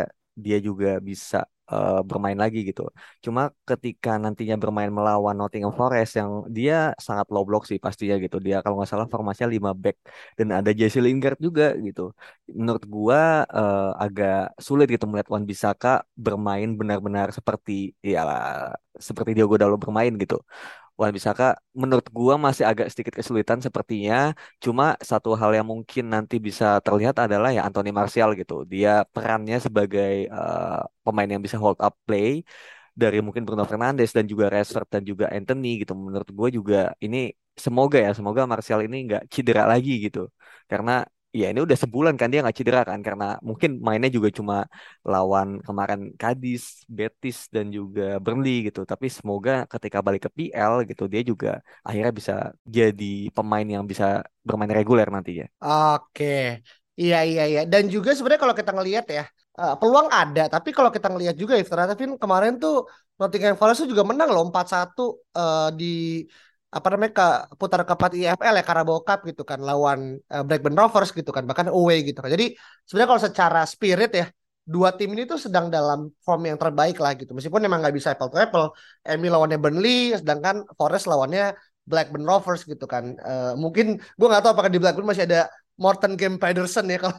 dia 0.45 0.57
juga 0.67 0.87
bisa 1.09 1.37
uh, 1.73 1.99
bermain 2.09 2.37
lagi 2.43 2.57
gitu. 2.69 2.81
Cuma 3.25 3.41
ketika 3.69 4.09
nantinya 4.23 4.55
bermain 4.63 4.91
melawan 4.97 5.35
Nottingham 5.39 5.73
Forest 5.79 6.11
yang 6.19 6.31
dia 6.57 6.73
sangat 7.05 7.25
low 7.33 7.43
block 7.47 7.63
sih 7.69 7.77
pastinya 7.85 8.15
gitu. 8.23 8.37
Dia 8.45 8.55
kalau 8.63 8.75
nggak 8.77 8.89
salah 8.93 9.07
formasinya 9.13 9.49
5 9.55 9.71
back 9.83 9.95
dan 10.37 10.47
ada 10.57 10.69
Jesse 10.79 10.99
Lingard 11.05 11.37
juga 11.47 11.63
gitu. 11.85 12.01
Menurut 12.59 12.83
gua 12.95 13.19
uh, 13.59 13.91
agak 14.03 14.33
sulit 14.67 14.87
gitu 14.93 15.05
melihat 15.09 15.29
Wan 15.33 15.45
Bisaka 15.49 15.89
bermain 16.25 16.69
benar-benar 16.79 17.27
seperti 17.37 17.71
ya 18.13 18.21
seperti 19.07 19.31
Diogo 19.37 19.55
Dalot 19.61 19.79
bermain 19.83 20.13
gitu. 20.21 20.35
Wan 20.99 21.11
Bisaka 21.17 21.43
menurut 21.81 22.07
gua 22.17 22.33
masih 22.45 22.63
agak 22.71 22.87
sedikit 22.91 23.13
kesulitan 23.19 23.59
sepertinya. 23.65 24.15
Cuma 24.63 24.83
satu 25.09 25.29
hal 25.39 25.51
yang 25.57 25.67
mungkin 25.73 26.03
nanti 26.13 26.35
bisa 26.47 26.65
terlihat 26.85 27.15
adalah 27.25 27.49
ya 27.55 27.61
Anthony 27.67 27.89
Martial 27.99 28.29
gitu. 28.39 28.53
Dia 28.73 28.89
perannya 29.13 29.57
sebagai 29.65 30.11
uh, 30.37 30.85
pemain 31.05 31.29
yang 31.33 31.41
bisa 31.45 31.57
hold 31.63 31.79
up 31.85 31.93
play 32.07 32.29
dari 33.01 33.17
mungkin 33.25 33.43
Bruno 33.47 33.63
Fernandes 33.69 34.09
dan 34.17 34.25
juga 34.31 34.45
Rashford 34.53 34.87
dan 34.95 35.03
juga 35.11 35.25
Anthony 35.37 35.67
gitu. 35.81 35.93
Menurut 36.05 36.29
gue 36.39 36.49
juga 36.57 36.77
ini 37.05 37.17
semoga 37.65 37.97
ya 38.05 38.11
semoga 38.17 38.41
Martial 38.51 38.79
ini 38.87 38.95
nggak 39.07 39.23
cedera 39.33 39.63
lagi 39.73 39.91
gitu. 40.05 40.19
Karena 40.71 40.91
ya 41.33 41.49
ini 41.49 41.59
udah 41.65 41.77
sebulan 41.83 42.13
kan 42.13 42.29
dia 42.29 42.45
nggak 42.45 42.53
cedera 42.53 42.81
kan 42.85 43.01
karena 43.01 43.41
mungkin 43.41 43.81
mainnya 43.81 44.09
juga 44.13 44.29
cuma 44.29 44.69
lawan 45.01 45.57
kemarin 45.65 46.13
Cadiz, 46.21 46.85
Betis 46.85 47.49
dan 47.49 47.73
juga 47.73 48.21
Burnley 48.21 48.69
gitu. 48.69 48.85
Tapi 48.85 49.09
semoga 49.09 49.65
ketika 49.65 49.97
balik 50.05 50.29
ke 50.29 50.31
PL 50.37 50.85
gitu 50.85 51.03
dia 51.09 51.21
juga 51.25 51.59
akhirnya 51.81 52.13
bisa 52.13 52.33
jadi 52.61 53.33
pemain 53.33 53.65
yang 53.65 53.83
bisa 53.89 54.21
bermain 54.45 54.69
reguler 54.69 55.09
nanti 55.09 55.41
ya. 55.41 55.47
Oke. 55.97 56.61
Iya 56.93 57.25
iya 57.25 57.43
iya 57.49 57.61
dan 57.65 57.89
juga 57.89 58.13
sebenarnya 58.13 58.41
kalau 58.45 58.53
kita 58.53 58.69
ngelihat 58.69 59.05
ya 59.09 59.25
uh, 59.57 59.73
peluang 59.81 60.13
ada 60.13 60.45
tapi 60.45 60.69
kalau 60.69 60.93
kita 60.93 61.09
ngelihat 61.09 61.33
juga 61.33 61.57
ya 61.57 61.65
ternyata 61.65 61.97
kemarin 61.97 62.61
tuh 62.61 62.85
Nottingham 63.17 63.57
Forest 63.57 63.89
juga 63.89 64.05
menang 64.05 64.29
loh 64.29 64.45
4-1 64.45 65.17
uh, 65.33 65.73
di 65.73 66.21
apa 66.77 66.87
namanya 66.91 67.13
ke 67.19 67.27
putar 67.59 67.85
keempat 67.85 68.11
IFL 68.17 68.55
ya 68.59 68.63
Carabao 68.65 68.99
Cup 69.07 69.19
gitu 69.29 69.45
kan 69.45 69.59
lawan 69.61 70.17
uh, 70.33 70.43
Blackburn 70.47 70.73
Rovers 70.73 71.13
gitu 71.13 71.29
kan 71.29 71.43
bahkan 71.49 71.69
away 71.69 72.01
gitu 72.01 72.19
kan. 72.23 72.29
Jadi 72.33 72.57
sebenarnya 72.89 73.09
kalau 73.13 73.23
secara 73.23 73.61
spirit 73.69 74.11
ya 74.11 74.25
dua 74.63 74.95
tim 74.95 75.11
ini 75.11 75.27
tuh 75.27 75.37
sedang 75.37 75.67
dalam 75.67 76.09
form 76.25 76.41
yang 76.49 76.57
terbaik 76.57 76.97
lah 76.97 77.13
gitu. 77.19 77.31
Meskipun 77.37 77.61
emang 77.67 77.83
nggak 77.83 77.95
bisa 77.95 78.17
apple 78.17 78.31
to 78.33 78.37
apple. 78.41 78.73
Emi 79.05 79.27
lawannya 79.29 79.61
Burnley 79.61 80.17
sedangkan 80.17 80.65
Forest 80.73 81.05
lawannya 81.11 81.53
Blackburn 81.83 82.25
Rovers 82.25 82.63
gitu 82.63 82.85
kan. 82.87 83.19
Uh, 83.19 83.53
mungkin 83.59 83.99
gue 83.99 84.27
nggak 84.27 84.41
tahu 84.41 84.51
apakah 84.55 84.71
di 84.71 84.79
Blackburn 84.79 85.07
masih 85.07 85.27
ada 85.27 85.51
Morton 85.73 86.13
Game 86.13 86.37
Pedersen 86.37 86.85
ya 86.85 87.01
kalau 87.03 87.17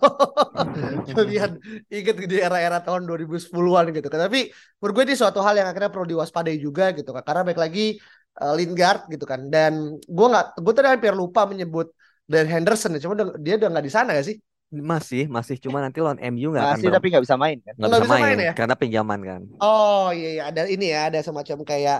kalian 1.19 1.59
inget 1.91 2.17
di 2.23 2.39
era-era 2.39 2.79
tahun 2.81 3.05
2010-an 3.05 3.85
gitu 3.93 4.09
kan. 4.09 4.21
Tapi 4.31 4.49
menurut 4.79 4.95
gue 4.95 5.05
ini 5.11 5.15
suatu 5.19 5.43
hal 5.43 5.59
yang 5.59 5.69
akhirnya 5.69 5.91
perlu 5.91 6.07
diwaspadai 6.17 6.57
juga 6.57 6.95
gitu 6.95 7.11
kan. 7.13 7.23
Karena 7.27 7.43
baik 7.45 7.61
lagi 7.61 7.99
uh, 8.43 8.55
Lingard 8.59 9.01
gitu 9.13 9.25
kan. 9.31 9.41
Dan 9.53 9.73
gue 10.17 10.27
nggak, 10.33 10.47
gue 10.65 10.73
tadi 10.77 10.89
hampir 10.93 11.15
lupa 11.15 11.41
menyebut 11.51 11.89
Dan 12.25 12.49
Henderson, 12.49 12.97
ya, 12.97 13.05
cuma 13.05 13.15
dia 13.45 13.55
udah 13.61 13.69
nggak 13.69 13.85
di 13.85 13.93
sana 13.93 14.17
gak 14.17 14.27
sih? 14.29 14.37
Masih, 14.75 15.23
masih 15.37 15.57
cuma 15.65 15.79
nanti 15.85 15.99
lawan 16.03 16.19
MU 16.19 16.51
nggak 16.51 16.67
akan 16.67 16.79
Masih 16.79 16.89
tapi 16.91 17.07
nggak 17.13 17.25
bisa 17.27 17.37
main 17.39 17.59
kan? 17.63 17.75
nggak 17.79 17.91
Nggak 17.91 18.03
bisa 18.03 18.05
bisa 18.05 18.17
main 18.19 18.25
main 18.25 18.39
ya? 18.49 18.53
karena 18.57 18.75
pinjaman 18.81 19.21
kan. 19.31 19.43
Oh 19.63 20.03
iya 20.17 20.27
iya 20.35 20.43
ada 20.51 20.61
ini 20.75 20.85
ya 20.95 20.99
ada 21.09 21.19
semacam 21.27 21.59
kayak 21.71 21.99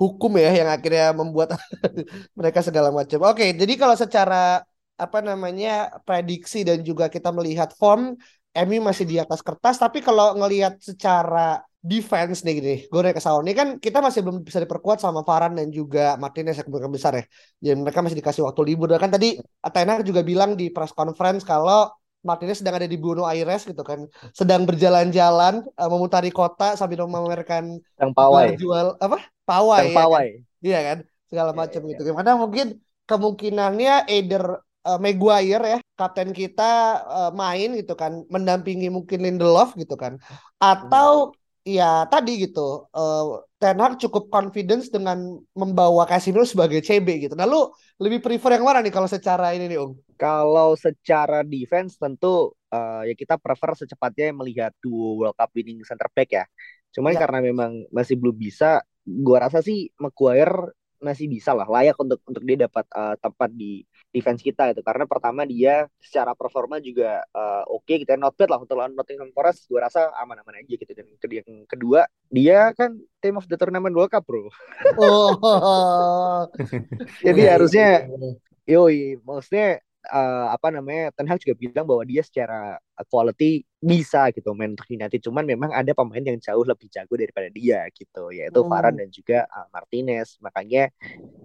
hukum 0.00 0.32
ya 0.42 0.48
yang 0.58 0.68
akhirnya 0.74 1.04
membuat 1.20 1.48
mereka 2.38 2.60
segala 2.66 2.88
macam. 2.98 3.18
Oke, 3.30 3.44
jadi 3.60 3.72
kalau 3.80 3.96
secara 4.02 4.36
apa 5.04 5.18
namanya 5.28 5.70
prediksi 6.06 6.58
dan 6.68 6.78
juga 6.88 7.04
kita 7.14 7.28
melihat 7.38 7.68
form 7.80 8.02
MU 8.54 8.80
masih 8.88 9.04
di 9.10 9.16
atas 9.24 9.40
kertas, 9.46 9.76
tapi 9.82 9.98
kalau 10.06 10.24
ngelihat 10.38 10.78
secara 10.90 11.40
defense 11.84 12.38
nih 12.44 12.52
gini, 12.58 12.74
gue 12.88 13.00
ke 13.12 13.20
Saul 13.20 13.44
ini 13.44 13.52
kan 13.60 13.68
kita 13.76 13.98
masih 14.00 14.20
belum 14.24 14.40
bisa 14.48 14.56
diperkuat 14.64 14.98
sama 15.04 15.20
Varane 15.28 15.54
dan 15.60 15.68
juga 15.68 16.16
Martinez 16.22 16.56
yang 16.56 16.66
kemungkinan 16.68 16.94
besar 16.96 17.12
ya. 17.20 17.24
Jadi 17.60 17.76
mereka 17.84 17.98
masih 18.04 18.16
dikasih 18.20 18.42
waktu 18.48 18.60
libur. 18.72 18.86
Dan 18.88 18.98
kan 19.04 19.10
tadi 19.12 19.36
Ten 19.74 19.88
Hag 19.92 20.02
juga 20.08 20.24
bilang 20.24 20.56
di 20.56 20.72
press 20.72 20.92
conference 20.96 21.44
kalau 21.44 21.92
Martinez 22.24 22.64
sedang 22.64 22.80
ada 22.80 22.88
di 22.88 22.96
Buenos 22.96 23.28
Aires 23.28 23.68
gitu 23.68 23.84
kan, 23.84 24.08
sedang 24.32 24.64
berjalan-jalan 24.64 25.60
uh, 25.76 25.88
memutari 25.92 26.32
kota 26.32 26.72
sambil 26.72 27.04
memamerkan 27.04 27.76
Yang 28.00 28.12
pawai. 28.16 28.46
jual 28.56 28.86
apa 28.96 29.18
pawai 29.44 29.84
Yang 29.84 29.92
ya 29.92 30.04
kan? 30.08 30.08
pawai. 30.08 30.26
Iya 30.64 30.78
kan 30.88 30.98
segala 31.28 31.50
Iya, 31.52 31.58
macam 31.60 31.80
iya, 31.84 31.88
gitu. 31.92 32.00
Gimana 32.08 32.30
mungkin 32.40 32.66
kemungkinannya 33.04 34.08
either 34.08 34.42
uh, 34.88 34.98
Maguire 35.04 35.64
ya 35.76 35.78
kapten 36.00 36.32
kita 36.32 36.64
uh, 37.04 37.30
main 37.36 37.76
gitu 37.76 37.92
kan 37.92 38.24
mendampingi 38.32 38.88
mungkin 38.88 39.18
Lindelof 39.20 39.76
gitu 39.76 39.94
kan 40.00 40.16
atau 40.56 41.36
ya 41.64 42.04
tadi 42.12 42.44
gitu 42.44 42.60
uh, 42.92 43.40
Ten 43.56 43.80
Hag 43.80 43.96
cukup 43.96 44.28
confidence 44.28 44.92
dengan 44.92 45.40
membawa 45.56 46.04
Casemiro 46.04 46.44
sebagai 46.44 46.84
CB 46.84 47.08
gitu. 47.24 47.34
Nah 47.34 47.48
lu 47.48 47.72
lebih 47.96 48.20
prefer 48.20 48.60
yang 48.60 48.68
mana 48.68 48.84
nih 48.84 48.92
kalau 48.92 49.08
secara 49.08 49.56
ini 49.56 49.72
nih 49.72 49.80
Ung? 49.80 49.96
Kalau 50.20 50.76
secara 50.76 51.40
defense 51.40 51.96
tentu 51.96 52.52
uh, 52.68 53.02
ya 53.08 53.14
kita 53.16 53.40
prefer 53.40 53.72
secepatnya 53.80 54.36
melihat 54.36 54.72
duo 54.84 55.16
World 55.16 55.36
Cup 55.40 55.50
winning 55.56 55.80
center 55.88 56.08
back 56.12 56.28
ya. 56.36 56.44
Cuman 56.92 57.16
Ya. 57.16 57.24
karena 57.24 57.40
memang 57.40 57.88
masih 57.90 58.14
belum 58.20 58.36
bisa, 58.36 58.84
gua 59.02 59.48
rasa 59.48 59.64
sih 59.64 59.88
Maguire 59.98 60.76
masih 61.04 61.28
bisa 61.28 61.52
lah 61.52 61.68
layak 61.68 61.94
untuk 62.00 62.18
untuk 62.24 62.42
dia 62.42 62.64
dapat 62.64 62.88
uh, 62.96 63.14
tempat 63.20 63.52
di 63.52 63.84
defense 64.08 64.40
kita 64.40 64.72
itu 64.72 64.80
karena 64.80 65.04
pertama 65.04 65.44
dia 65.44 65.84
secara 66.00 66.32
performa 66.32 66.80
juga 66.80 67.20
uh, 67.36 67.68
oke 67.68 68.00
kita 68.00 68.16
not 68.16 68.32
bad 68.34 68.48
lah 68.48 68.58
untuk 68.62 68.80
lawan 68.80 68.96
Nottingham 68.96 69.28
Forest 69.36 69.68
gua 69.68 69.86
rasa 69.86 70.08
aman-aman 70.16 70.64
aja 70.64 70.74
gitu 70.74 70.92
dan 70.96 71.06
yang 71.28 71.68
kedua 71.68 72.08
dia 72.32 72.72
kan 72.72 72.96
team 73.20 73.36
of 73.36 73.44
the 73.50 73.58
tournament 73.60 73.92
World 73.92 74.08
Cup 74.08 74.24
bro 74.24 74.48
Oh. 74.98 76.46
jadi 77.26 77.56
harusnya. 77.56 78.08
Yoi, 78.70 79.20
maksudnya 79.20 79.84
eh, 80.04 80.46
apa 80.52 80.68
namanya 80.68 81.12
Ten 81.16 81.26
Hag 81.28 81.40
juga 81.40 81.54
bilang 81.56 81.86
bahwa 81.88 82.04
dia 82.04 82.20
secara 82.20 82.76
quality 83.08 83.64
bisa 83.80 84.28
gitu 84.32 84.52
main 84.52 84.76
untuk 84.76 84.88
United. 84.88 85.20
Cuman 85.24 85.44
memang 85.48 85.70
ada 85.72 85.92
pemain 85.96 86.20
yang 86.20 86.38
jauh 86.40 86.64
lebih 86.64 86.88
jago 86.92 87.14
daripada 87.16 87.48
dia 87.52 87.88
gitu 87.92 88.32
yaitu 88.32 88.60
Hmm. 88.60 88.70
Varane 88.70 88.98
dan 89.04 89.10
juga 89.12 89.38
eh, 89.48 89.66
Martinez. 89.72 90.36
Makanya 90.44 90.92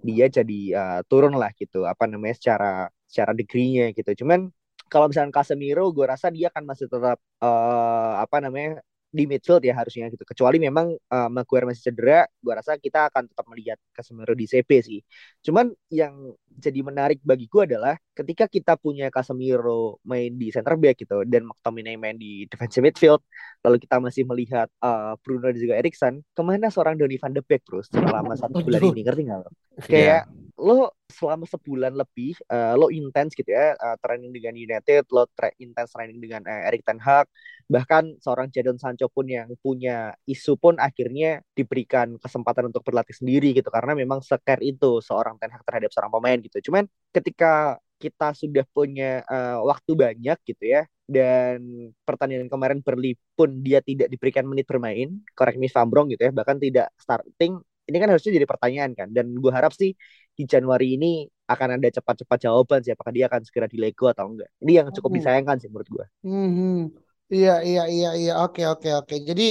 dia 0.04 0.26
jadi 0.28 0.60
eh, 0.76 1.00
turun 1.08 1.36
lah 1.36 1.52
gitu 1.56 1.84
apa 1.88 2.04
namanya 2.08 2.36
secara 2.36 2.72
secara 3.08 3.32
degree-nya 3.36 3.92
gitu. 3.96 4.24
Cuman 4.24 4.52
kalau 4.90 5.06
misalnya 5.06 5.30
Casemiro 5.30 5.86
gue 5.94 6.06
rasa 6.06 6.28
dia 6.34 6.50
akan 6.52 6.64
masih 6.66 6.86
tetap 6.90 7.18
eh, 7.42 8.12
apa 8.20 8.36
namanya 8.42 8.82
di 9.10 9.26
midfield 9.26 9.62
ya 9.66 9.74
harusnya 9.74 10.06
gitu 10.08 10.22
kecuali 10.22 10.62
memang 10.62 10.94
eh, 10.94 11.28
Maguire 11.30 11.66
masih 11.66 11.90
cedera 11.90 12.24
gue 12.38 12.52
rasa 12.54 12.78
kita 12.78 13.10
akan 13.10 13.26
tetap 13.26 13.46
melihat 13.50 13.78
Casemiro 13.90 14.34
di 14.38 14.46
CP 14.46 14.70
sih 14.80 15.00
Cuman 15.40 15.72
yang 15.88 16.36
jadi 16.50 16.84
menarik 16.84 17.24
bagi 17.24 17.48
gue 17.48 17.64
adalah 17.64 17.96
ketika 18.12 18.44
kita 18.44 18.76
punya 18.76 19.08
Casemiro 19.08 19.96
main 20.04 20.28
di 20.36 20.52
center 20.52 20.76
back 20.76 21.00
gitu 21.00 21.24
dan 21.24 21.48
McTominay 21.48 21.96
main 21.96 22.20
di 22.20 22.44
defensive 22.44 22.84
midfield, 22.84 23.24
lalu 23.64 23.80
kita 23.80 23.96
masih 23.96 24.28
melihat 24.28 24.68
uh, 24.84 25.16
Bruno 25.24 25.48
dan 25.48 25.56
juga 25.56 25.80
Erikson, 25.80 26.20
ke 26.20 26.42
mana 26.44 26.68
seorang 26.68 27.00
Donny 27.00 27.16
van 27.16 27.32
de 27.32 27.40
Beek 27.40 27.64
bro 27.64 27.80
selama 27.80 28.36
satu 28.36 28.60
bulan 28.60 28.82
ini 28.92 29.00
ngerti 29.00 29.22
nggak? 29.24 29.40
Iya. 29.88 30.28
Lo 30.60 30.92
selama 31.08 31.48
sebulan 31.48 31.96
lebih 31.96 32.36
uh, 32.52 32.76
lo 32.76 32.92
intens 32.92 33.32
gitu 33.32 33.48
ya 33.48 33.72
uh, 33.80 33.96
training 33.98 34.28
dengan 34.28 34.52
United, 34.52 35.08
lo 35.08 35.24
tra- 35.32 35.56
intens 35.56 35.90
training 35.96 36.20
dengan 36.20 36.44
uh, 36.44 36.68
Erik 36.68 36.84
ten 36.84 37.00
Hag, 37.00 37.26
bahkan 37.64 38.12
seorang 38.20 38.52
Jadon 38.52 38.76
Sancho 38.76 39.08
pun 39.08 39.24
yang 39.24 39.48
punya 39.64 40.12
isu 40.28 40.60
pun 40.60 40.76
akhirnya 40.76 41.40
diberikan 41.56 42.20
kesempatan 42.20 42.68
untuk 42.68 42.84
berlatih 42.84 43.16
sendiri 43.16 43.56
gitu 43.56 43.72
karena 43.72 43.96
memang 43.96 44.20
sekar 44.20 44.60
itu 44.60 45.00
seorang 45.00 45.40
Ten 45.40 45.48
Hag 45.48 45.64
terhadap 45.64 45.90
seorang 45.96 46.12
pemain 46.12 46.38
gitu. 46.38 46.70
Cuman 46.70 46.84
ketika 47.10 47.80
kita 48.00 48.32
sudah 48.32 48.64
punya 48.72 49.24
uh, 49.28 49.60
waktu 49.64 49.92
banyak 49.92 50.38
gitu 50.44 50.64
ya 50.64 50.88
dan 51.04 51.90
pertandingan 52.06 52.48
kemarin 52.48 52.80
Burnley 52.80 53.18
pun 53.36 53.60
dia 53.60 53.82
tidak 53.82 54.08
diberikan 54.08 54.46
menit 54.46 54.64
bermain, 54.64 55.20
correct 55.34 55.58
me 55.58 55.66
if 55.68 55.74
gitu 55.74 56.22
ya, 56.22 56.32
bahkan 56.32 56.56
tidak 56.60 56.88
starting. 56.96 57.60
Ini 57.90 57.98
kan 58.02 58.08
harusnya 58.14 58.32
jadi 58.38 58.48
pertanyaan 58.48 58.92
kan 58.98 59.08
dan 59.16 59.26
gue 59.42 59.52
harap 59.52 59.72
sih 59.74 59.90
di 60.38 60.42
Januari 60.52 60.96
ini 60.96 61.26
akan 61.52 61.68
ada 61.76 61.88
cepat-cepat 61.98 62.38
jawaban 62.46 62.78
sih 62.86 62.92
apakah 62.94 63.12
dia 63.16 63.26
akan 63.30 63.42
segera 63.46 63.66
dilego 63.70 64.06
atau 64.12 64.24
enggak. 64.30 64.48
Ini 64.64 64.72
yang 64.84 64.86
cukup 64.96 65.10
Hmm. 65.10 65.18
disayangkan 65.18 65.56
sih 65.60 65.68
menurut 65.72 65.88
gue. 65.90 66.06
Hmm, 66.24 66.92
iya 67.34 67.50
iya 67.68 67.80
iya 67.94 68.08
iya 68.20 68.32
oke 68.44 68.60
oke 68.72 68.88
oke. 68.98 69.14
Jadi 69.28 69.42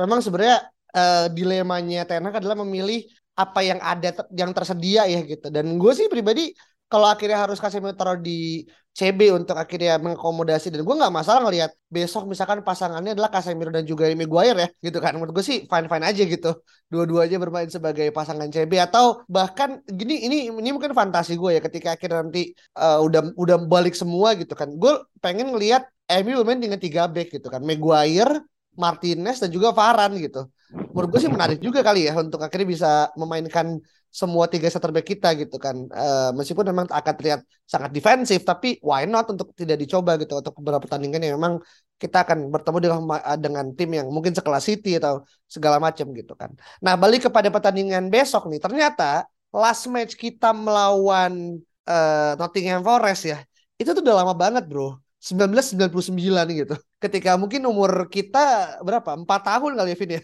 memang 0.00 0.20
sebenarnya 0.24 0.58
eh, 0.96 1.18
dilemanya 1.36 1.98
Ten 2.08 2.22
Hag 2.26 2.34
adalah 2.40 2.58
memilih 2.64 2.98
apa 3.42 3.60
yang 3.68 3.80
ada 3.90 4.08
yang 4.40 4.50
tersedia 4.56 5.00
ya 5.12 5.18
gitu. 5.30 5.46
Dan 5.56 5.66
gue 5.82 5.92
sih 5.98 6.06
pribadi 6.14 6.42
kalau 6.90 7.06
akhirnya 7.10 7.38
harus 7.44 7.58
kasih 7.58 7.80
taruh 7.98 8.18
di 8.18 8.62
CB 8.96 9.28
untuk 9.28 9.60
akhirnya 9.60 10.00
mengakomodasi 10.00 10.72
dan 10.72 10.80
gue 10.80 10.94
nggak 10.96 11.12
masalah 11.12 11.44
ngelihat 11.44 11.68
besok 11.92 12.24
misalkan 12.32 12.64
pasangannya 12.64 13.12
adalah 13.12 13.28
Casemiro 13.28 13.68
dan 13.68 13.84
juga 13.84 14.08
Maguire 14.16 14.56
ya 14.56 14.68
gitu 14.88 14.98
kan. 15.04 15.12
Menurut 15.20 15.36
gue 15.36 15.44
sih 15.44 15.58
fine 15.68 15.84
fine 15.84 16.04
aja 16.08 16.22
gitu. 16.24 16.50
Dua-duanya 16.88 17.36
bermain 17.36 17.68
sebagai 17.68 18.08
pasangan 18.16 18.48
CB 18.48 18.72
atau 18.80 19.20
bahkan 19.28 19.84
gini 19.84 20.24
ini 20.24 20.48
ini 20.48 20.70
mungkin 20.72 20.96
fantasi 20.96 21.36
gue 21.36 21.50
ya 21.56 21.60
ketika 21.60 21.88
akhirnya 21.92 22.24
nanti 22.24 22.56
eh, 22.56 22.98
udah 23.04 23.36
udah 23.36 23.56
balik 23.68 23.92
semua 23.92 24.32
gitu 24.40 24.56
kan. 24.56 24.72
Gue 24.80 24.96
pengen 25.20 25.52
ngelihat 25.52 25.84
MU 26.08 26.40
main 26.48 26.56
dengan 26.56 26.80
tiga 26.80 27.04
back 27.04 27.36
gitu 27.36 27.52
kan. 27.52 27.60
Maguire, 27.68 28.48
Martinez 28.80 29.36
dan 29.44 29.52
juga 29.52 29.76
Varane 29.76 30.16
gitu. 30.24 30.48
Menurut 30.72 31.08
gue 31.14 31.20
sih 31.22 31.30
menarik 31.30 31.58
juga 31.62 31.80
kali 31.86 32.10
ya 32.10 32.14
untuk 32.18 32.42
akhirnya 32.42 32.68
bisa 32.68 32.90
memainkan 33.14 33.78
semua 34.10 34.48
tiga 34.48 34.72
center 34.72 34.90
back 34.96 35.06
kita 35.06 35.36
gitu 35.36 35.60
kan. 35.60 35.76
Eh, 35.92 36.30
meskipun 36.32 36.64
memang 36.72 36.86
akan 36.88 37.14
terlihat 37.20 37.40
sangat 37.68 37.90
defensif 37.92 38.40
tapi 38.42 38.80
why 38.80 39.04
not 39.04 39.28
untuk 39.28 39.52
tidak 39.52 39.76
dicoba 39.76 40.16
gitu 40.16 40.40
untuk 40.40 40.56
beberapa 40.56 40.88
pertandingan 40.88 41.20
yang 41.20 41.36
memang 41.36 41.60
kita 42.00 42.24
akan 42.24 42.48
bertemu 42.48 42.78
dengan 42.80 43.00
dengan 43.36 43.66
tim 43.76 43.90
yang 43.92 44.08
mungkin 44.08 44.32
sekelas 44.32 44.64
City 44.64 44.96
atau 44.96 45.24
segala 45.44 45.76
macam 45.76 46.08
gitu 46.16 46.32
kan. 46.32 46.50
Nah, 46.80 46.96
balik 46.96 47.28
kepada 47.28 47.48
pertandingan 47.52 48.08
besok 48.08 48.48
nih. 48.48 48.60
Ternyata 48.60 49.28
last 49.52 49.84
match 49.92 50.16
kita 50.16 50.56
melawan 50.56 51.60
eh, 51.84 52.32
Nottingham 52.40 52.80
Forest 52.80 53.22
ya. 53.28 53.38
Itu 53.76 53.92
tuh 53.92 54.00
udah 54.00 54.24
lama 54.24 54.32
banget, 54.32 54.64
Bro. 54.64 54.96
1999 55.20 56.60
gitu. 56.60 56.74
Ketika 57.06 57.38
mungkin 57.38 57.62
umur 57.70 58.10
kita 58.10 58.76
berapa? 58.82 59.14
Empat 59.14 59.40
tahun 59.46 59.78
kali 59.78 59.94
ya, 59.94 59.96
Vin 59.96 60.12
ya. 60.18 60.22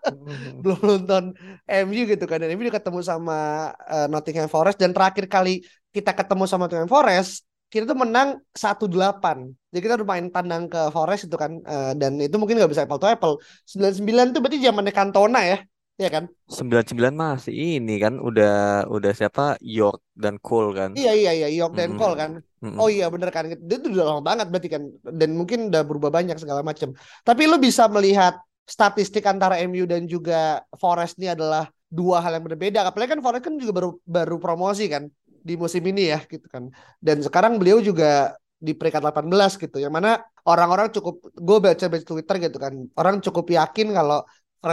Belum 0.64 0.80
nonton 0.80 1.36
MU 1.68 2.02
gitu 2.08 2.24
kan. 2.24 2.40
Dan 2.40 2.56
MU 2.56 2.72
ketemu 2.72 3.04
sama 3.04 3.68
eh, 3.84 4.08
Nottingham 4.08 4.48
Forest. 4.48 4.80
Dan 4.80 4.96
terakhir 4.96 5.28
kali 5.28 5.60
kita 5.92 6.16
ketemu 6.16 6.48
sama 6.48 6.64
Nottingham 6.64 6.88
Forest, 6.88 7.44
kita 7.68 7.84
tuh 7.84 7.98
menang 8.00 8.40
1-8. 8.56 9.36
Jadi 9.68 9.80
kita 9.84 10.00
udah 10.00 10.08
main 10.08 10.26
tandang 10.32 10.64
ke 10.72 10.80
Forest 10.88 11.28
itu 11.28 11.36
kan. 11.36 11.60
Eh, 11.60 11.92
dan 12.00 12.16
itu 12.16 12.40
mungkin 12.40 12.56
nggak 12.56 12.72
bisa 12.72 12.88
apple 12.88 12.96
to 12.96 13.04
apple. 13.04 13.34
99 13.68 14.32
tuh 14.32 14.40
berarti 14.40 14.58
zamannya 14.64 14.94
Cantona 14.96 15.40
ya. 15.44 15.58
Iya 15.94 16.10
kan? 16.10 16.24
99 16.50 17.14
masih 17.14 17.54
ini 17.78 18.02
kan 18.02 18.18
udah 18.18 18.82
udah 18.90 19.12
siapa 19.14 19.54
York 19.62 20.02
dan 20.18 20.42
Cole 20.42 20.74
kan. 20.74 20.90
Iya 20.98 21.14
iya 21.14 21.32
iya 21.38 21.48
York 21.54 21.78
dan 21.78 21.94
Mm-mm. 21.94 22.00
Cole 22.02 22.16
kan. 22.18 22.30
Mm-mm. 22.66 22.78
Oh 22.82 22.90
iya 22.90 23.06
bener 23.14 23.30
kan. 23.30 23.46
Dia 23.46 23.76
tuh 23.78 23.94
udah 23.94 24.06
lama 24.10 24.22
banget 24.26 24.46
berarti 24.50 24.68
kan. 24.74 24.82
Dan 25.06 25.38
mungkin 25.38 25.70
udah 25.70 25.82
berubah 25.86 26.10
banyak 26.10 26.34
segala 26.42 26.66
macam. 26.66 26.98
Tapi 27.22 27.42
lu 27.46 27.62
bisa 27.62 27.86
melihat 27.86 28.34
statistik 28.66 29.22
antara 29.30 29.62
MU 29.62 29.86
dan 29.86 30.10
juga 30.10 30.66
Forest 30.74 31.14
ini 31.22 31.30
adalah 31.30 31.70
dua 31.86 32.18
hal 32.18 32.42
yang 32.42 32.44
berbeda. 32.50 32.90
Apalagi 32.90 33.14
kan 33.14 33.22
Forest 33.22 33.44
kan 33.46 33.54
juga 33.54 33.72
baru 33.78 33.90
baru 34.02 34.36
promosi 34.42 34.90
kan 34.90 35.06
di 35.30 35.54
musim 35.54 35.84
ini 35.86 36.10
ya 36.10 36.18
gitu 36.26 36.50
kan. 36.50 36.74
Dan 36.98 37.22
sekarang 37.22 37.54
beliau 37.62 37.78
juga 37.78 38.34
di 38.58 38.74
peringkat 38.74 38.98
18 38.98 39.62
gitu. 39.62 39.78
Yang 39.78 39.94
mana 39.94 40.10
orang-orang 40.42 40.90
cukup 40.90 41.22
gue 41.22 41.58
baca 41.62 41.84
baca 41.86 42.02
Twitter 42.02 42.36
gitu 42.50 42.58
kan. 42.58 42.74
Orang 42.98 43.22
cukup 43.22 43.46
yakin 43.46 43.94
kalau 43.94 44.26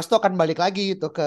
Tuh 0.07 0.19
akan 0.21 0.33
balik 0.39 0.59
lagi 0.63 0.95
gitu 0.95 1.11
ke 1.11 1.23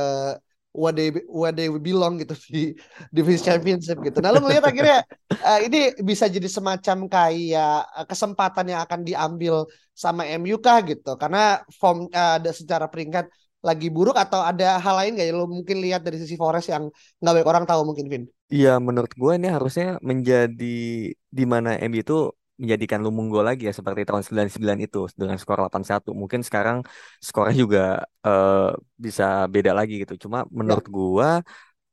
what 0.75 0.99
they, 0.99 1.15
what 1.31 1.55
they 1.55 1.71
belong 1.71 2.19
gitu 2.19 2.35
di 2.51 2.75
divisi 3.15 3.47
championship 3.47 4.03
gitu. 4.03 4.19
Nah 4.19 4.35
lu 4.35 4.43
ngeliat 4.43 4.65
akhirnya 4.67 5.07
eh, 5.31 5.59
ini 5.71 5.79
bisa 6.03 6.27
jadi 6.27 6.51
semacam 6.51 7.07
kayak 7.07 7.79
eh, 7.95 8.07
kesempatan 8.11 8.67
yang 8.75 8.81
akan 8.83 9.01
diambil 9.07 9.55
sama 9.95 10.27
MU 10.27 10.59
kah 10.59 10.83
gitu? 10.83 11.15
Karena 11.15 11.63
form 11.79 12.11
ada 12.11 12.51
secara 12.51 12.91
peringkat 12.91 13.31
lagi 13.65 13.89
buruk 13.89 14.19
atau 14.19 14.45
ada 14.45 14.77
hal 14.83 14.95
lain 14.99 15.17
nggak 15.17 15.27
ya? 15.31 15.33
Lo 15.33 15.47
mungkin 15.47 15.79
lihat 15.81 16.03
dari 16.05 16.19
sisi 16.21 16.35
Forest 16.35 16.69
yang 16.75 16.91
nggak 17.23 17.33
banyak 17.41 17.49
orang 17.49 17.65
tahu 17.65 17.81
mungkin 17.87 18.07
Vin. 18.11 18.25
Iya, 18.53 18.77
menurut 18.77 19.15
gue 19.15 19.33
ini 19.41 19.49
harusnya 19.49 19.97
menjadi 20.05 20.77
di 21.17 21.45
mana 21.49 21.79
MU 21.81 22.03
itu 22.03 22.19
menjadikan 22.61 23.03
lumbung 23.05 23.27
gol 23.33 23.45
lagi 23.51 23.67
ya 23.69 23.75
seperti 23.75 24.07
tahun 24.09 24.23
99 24.23 24.79
itu 24.87 24.99
dengan 25.19 25.37
skor 25.41 25.59
8-1. 25.59 26.11
Mungkin 26.15 26.41
sekarang 26.47 26.79
skornya 27.19 27.55
juga 27.63 27.83
uh, 28.27 28.71
bisa 29.05 29.25
beda 29.55 29.73
lagi 29.79 29.93
gitu. 30.03 30.15
Cuma 30.29 30.47
menurut 30.51 30.87
ya. 30.87 30.93
gua 30.93 31.31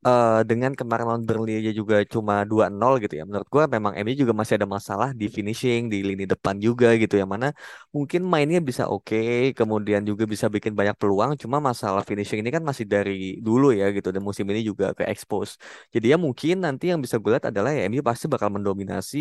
uh, 0.07 0.41
dengan 0.49 0.71
kemarin 0.79 1.05
lawan 1.09 1.23
Burnley 1.27 1.53
aja 1.61 1.71
juga 1.79 1.95
cuma 2.13 2.33
2-0 2.49 2.91
gitu 3.03 3.13
ya. 3.19 3.23
Menurut 3.29 3.47
gua 3.53 3.63
memang 3.75 3.93
MU 4.01 4.15
juga 4.21 4.33
masih 4.39 4.55
ada 4.59 4.67
masalah 4.75 5.09
di 5.19 5.25
finishing, 5.35 5.81
di 5.93 5.97
lini 6.07 6.23
depan 6.31 6.55
juga 6.65 6.87
gitu 7.01 7.15
yang 7.21 7.29
mana 7.33 7.47
mungkin 7.95 8.21
mainnya 8.31 8.59
bisa 8.69 8.83
oke, 8.93 9.05
okay, 9.07 9.53
kemudian 9.57 10.01
juga 10.09 10.23
bisa 10.33 10.45
bikin 10.55 10.73
banyak 10.79 10.95
peluang, 11.01 11.31
cuma 11.41 11.57
masalah 11.69 12.01
finishing 12.09 12.39
ini 12.41 12.49
kan 12.55 12.63
masih 12.69 12.85
dari 12.93 13.37
dulu 13.45 13.65
ya 13.79 13.85
gitu 13.95 14.09
dan 14.15 14.21
musim 14.27 14.45
ini 14.51 14.61
juga 14.69 14.85
ke 14.97 15.03
expose. 15.13 15.51
Jadi 15.93 16.05
ya 16.11 16.17
mungkin 16.25 16.53
nanti 16.65 16.83
yang 16.91 16.99
bisa 17.03 17.15
gue 17.21 17.31
lihat 17.33 17.45
adalah 17.51 17.69
ya 17.75 17.81
MU 17.89 18.01
pasti 18.09 18.25
bakal 18.33 18.49
mendominasi 18.55 19.17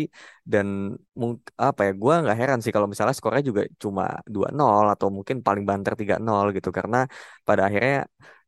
dan 0.51 0.65
apa 1.67 1.81
ya 1.87 1.91
gua 2.01 2.13
nggak 2.23 2.37
heran 2.39 2.59
sih 2.63 2.71
kalau 2.75 2.87
misalnya 2.91 3.15
skornya 3.17 3.43
juga 3.49 3.61
cuma 3.83 4.03
2-0 4.33 4.83
atau 4.93 5.07
mungkin 5.15 5.35
paling 5.45 5.63
banter 5.69 5.93
3-0 5.99 6.45
gitu 6.57 6.69
karena 6.77 6.97
pada 7.47 7.61
akhirnya 7.67 7.95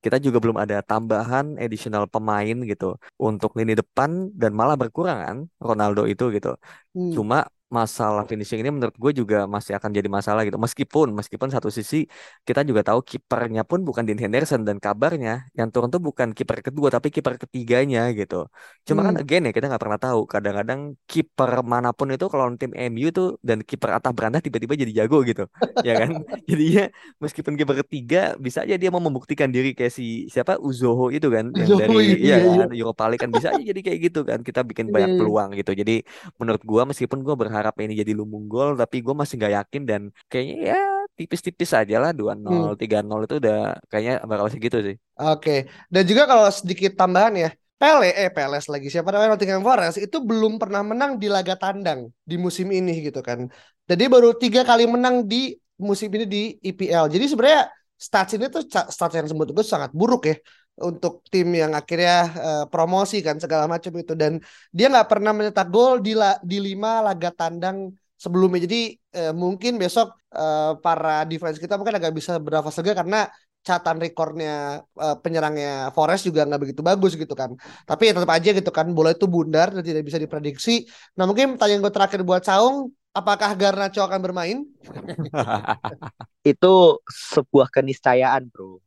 kita 0.03 0.17
juga 0.25 0.37
belum 0.43 0.57
ada 0.63 0.75
tambahan 0.89 1.45
additional 1.63 2.03
pemain 2.13 2.55
gitu 2.71 2.85
untuk 3.27 3.49
lini 3.59 3.73
depan 3.81 4.09
dan 4.41 4.51
malah 4.59 4.75
berkurang 4.81 5.17
kan 5.27 5.37
Ronaldo 5.67 6.01
itu 6.11 6.23
gitu. 6.35 6.49
Hmm. 6.95 7.11
Cuma 7.15 7.35
masalah 7.73 8.23
finishing 8.29 8.61
ini 8.61 8.69
menurut 8.69 8.93
gue 8.93 9.11
juga 9.25 9.49
masih 9.49 9.73
akan 9.77 9.89
jadi 9.97 10.09
masalah 10.17 10.45
gitu. 10.45 10.61
Meskipun 10.61 11.07
meskipun 11.17 11.49
satu 11.49 11.73
sisi 11.73 12.05
kita 12.45 12.61
juga 12.61 12.85
tahu 12.85 13.01
kipernya 13.01 13.65
pun 13.65 13.81
bukan 13.81 14.05
Dean 14.05 14.21
Henderson 14.21 14.61
dan 14.61 14.77
kabarnya 14.77 15.49
yang 15.57 15.73
turun 15.73 15.89
tuh 15.89 15.97
bukan 15.97 16.37
kiper 16.37 16.61
kedua 16.61 16.93
tapi 16.93 17.09
kiper 17.09 17.41
ketiganya 17.41 18.13
gitu. 18.13 18.45
Cuma 18.85 19.01
kan 19.01 19.17
hmm. 19.17 19.25
kan 19.25 19.25
again 19.25 19.43
ya 19.47 19.51
kita 19.55 19.65
nggak 19.71 19.81
pernah 19.81 19.99
tahu. 19.99 20.19
Kadang-kadang 20.29 20.79
kiper 21.07 21.51
mana 21.65 21.89
pun 21.95 22.13
itu 22.13 22.25
kalau 22.29 22.45
tim 22.59 22.69
MU 22.93 23.09
tuh 23.09 23.39
dan 23.39 23.63
kiper 23.63 23.97
atas 23.97 24.11
beranda 24.13 24.37
tiba-tiba 24.43 24.75
jadi 24.75 24.91
jago 25.03 25.23
gitu, 25.23 25.47
ya 25.87 25.93
kan? 26.03 26.11
Jadinya 26.49 26.91
meskipun 27.23 27.55
kiper 27.55 27.87
ketiga 27.87 28.35
bisa 28.35 28.67
aja 28.67 28.75
dia 28.75 28.89
mau 28.93 28.99
membuktikan 28.99 29.47
diri 29.49 29.73
kayak 29.73 29.93
si 29.95 30.27
siapa 30.29 30.59
Uzoho 30.59 31.09
itu 31.09 31.31
kan 31.31 31.49
yang 31.55 31.69
Uzoho, 31.71 31.79
dari 31.79 32.19
iya, 32.19 32.37
iya, 32.43 32.67
kan 32.67 32.69
Europa 32.75 33.03
League 33.07 33.23
kan 33.23 33.31
bisa 33.31 33.55
aja 33.55 33.63
jadi 33.63 33.79
kayak 33.79 33.99
gitu 34.11 34.19
kan. 34.27 34.39
Kita 34.43 34.61
bikin 34.67 34.91
banyak 34.91 35.09
iya, 35.09 35.15
iya. 35.15 35.21
peluang 35.23 35.49
gitu. 35.55 35.71
Jadi 35.71 35.95
menurut 36.35 36.61
gua 36.67 36.83
meskipun 36.83 37.23
gua 37.23 37.35
berharap 37.39 37.62
berharap 37.63 37.79
ini 37.79 37.95
jadi 37.95 38.11
lumbung 38.11 38.51
gol 38.51 38.75
tapi 38.75 38.99
gue 38.99 39.15
masih 39.15 39.39
nggak 39.39 39.53
yakin 39.63 39.81
dan 39.87 40.01
kayaknya 40.27 40.75
ya 40.75 40.79
tipis-tipis 41.15 41.71
aja 41.71 41.95
lah 42.03 42.11
2-0, 42.11 42.43
hmm. 42.43 42.75
3-0 42.75 43.23
itu 43.23 43.35
udah 43.39 43.79
kayaknya 43.87 44.13
bakal 44.27 44.47
segitu 44.51 44.77
sih. 44.83 44.95
Oke. 45.15 45.71
Dan 45.87 46.03
juga 46.09 46.25
kalau 46.25 46.49
sedikit 46.49 46.97
tambahan 46.97 47.33
ya, 47.37 47.49
Pele 47.77 48.09
eh 48.17 48.33
Peles 48.33 48.65
lagi 48.65 48.89
siapa 48.89 49.13
namanya 49.13 49.37
Nottingham 49.37 49.63
Forest 49.63 50.01
itu 50.01 50.17
belum 50.19 50.57
pernah 50.57 50.81
menang 50.81 51.21
di 51.21 51.29
laga 51.29 51.53
tandang 51.55 52.09
di 52.25 52.35
musim 52.35 52.67
ini 52.73 53.07
gitu 53.07 53.21
kan. 53.21 53.47
Jadi 53.85 54.03
baru 54.09 54.33
tiga 54.35 54.65
kali 54.65 54.89
menang 54.89 55.23
di 55.23 55.53
musim 55.77 56.09
ini 56.17 56.25
di 56.25 56.41
IPL. 56.59 57.07
Jadi 57.13 57.25
sebenarnya 57.29 57.69
stats 57.93 58.33
ini 58.35 58.45
tuh 58.49 58.65
stats 58.67 59.13
yang 59.15 59.29
sebut 59.29 59.53
gue 59.53 59.63
sangat 59.63 59.93
buruk 59.93 60.27
ya 60.27 60.35
untuk 60.81 61.21
tim 61.29 61.53
yang 61.53 61.77
akhirnya 61.77 62.17
uh, 62.33 62.65
promosi 62.65 63.21
kan 63.21 63.37
segala 63.37 63.69
macam 63.69 63.93
itu 63.93 64.17
dan 64.17 64.41
dia 64.73 64.89
nggak 64.89 65.05
pernah 65.05 65.29
mencetak 65.29 65.69
gol 65.69 66.01
di 66.01 66.17
la, 66.17 66.41
di 66.41 66.57
lima 66.57 67.05
laga 67.05 67.29
tandang 67.29 67.93
sebelumnya. 68.17 68.65
Jadi 68.65 68.97
uh, 69.13 69.33
mungkin 69.37 69.77
besok 69.77 70.17
uh, 70.33 70.73
para 70.81 71.29
defense 71.29 71.61
kita 71.61 71.77
mungkin 71.77 71.93
agak 71.93 72.13
bisa 72.17 72.41
bernafas 72.41 72.73
lega 72.81 72.97
karena 72.97 73.29
catatan 73.63 74.01
rekornya 74.01 74.83
uh, 74.97 75.15
penyerangnya 75.21 75.93
Forest 75.95 76.27
juga 76.27 76.43
nggak 76.43 76.61
begitu 76.61 76.81
bagus 76.81 77.13
gitu 77.13 77.37
kan. 77.37 77.53
Tapi 77.85 78.09
ya 78.09 78.13
tetap 78.17 78.31
aja 78.33 78.49
gitu 78.49 78.71
kan 78.73 78.89
bola 78.91 79.13
itu 79.13 79.29
bundar 79.29 79.69
dan 79.71 79.85
tidak 79.85 80.03
bisa 80.09 80.17
diprediksi. 80.17 80.89
Nah 81.15 81.29
mungkin 81.29 81.55
pertanyaan 81.55 81.85
gue 81.85 81.93
terakhir 81.93 82.21
buat 82.25 82.43
Saung 82.43 82.89
apakah 83.13 83.53
Garnacho 83.53 84.01
akan 84.01 84.19
bermain? 84.19 84.57
Itu 86.51 86.99
sebuah 87.07 87.71
keniscayaan 87.71 88.49
bro 88.51 88.83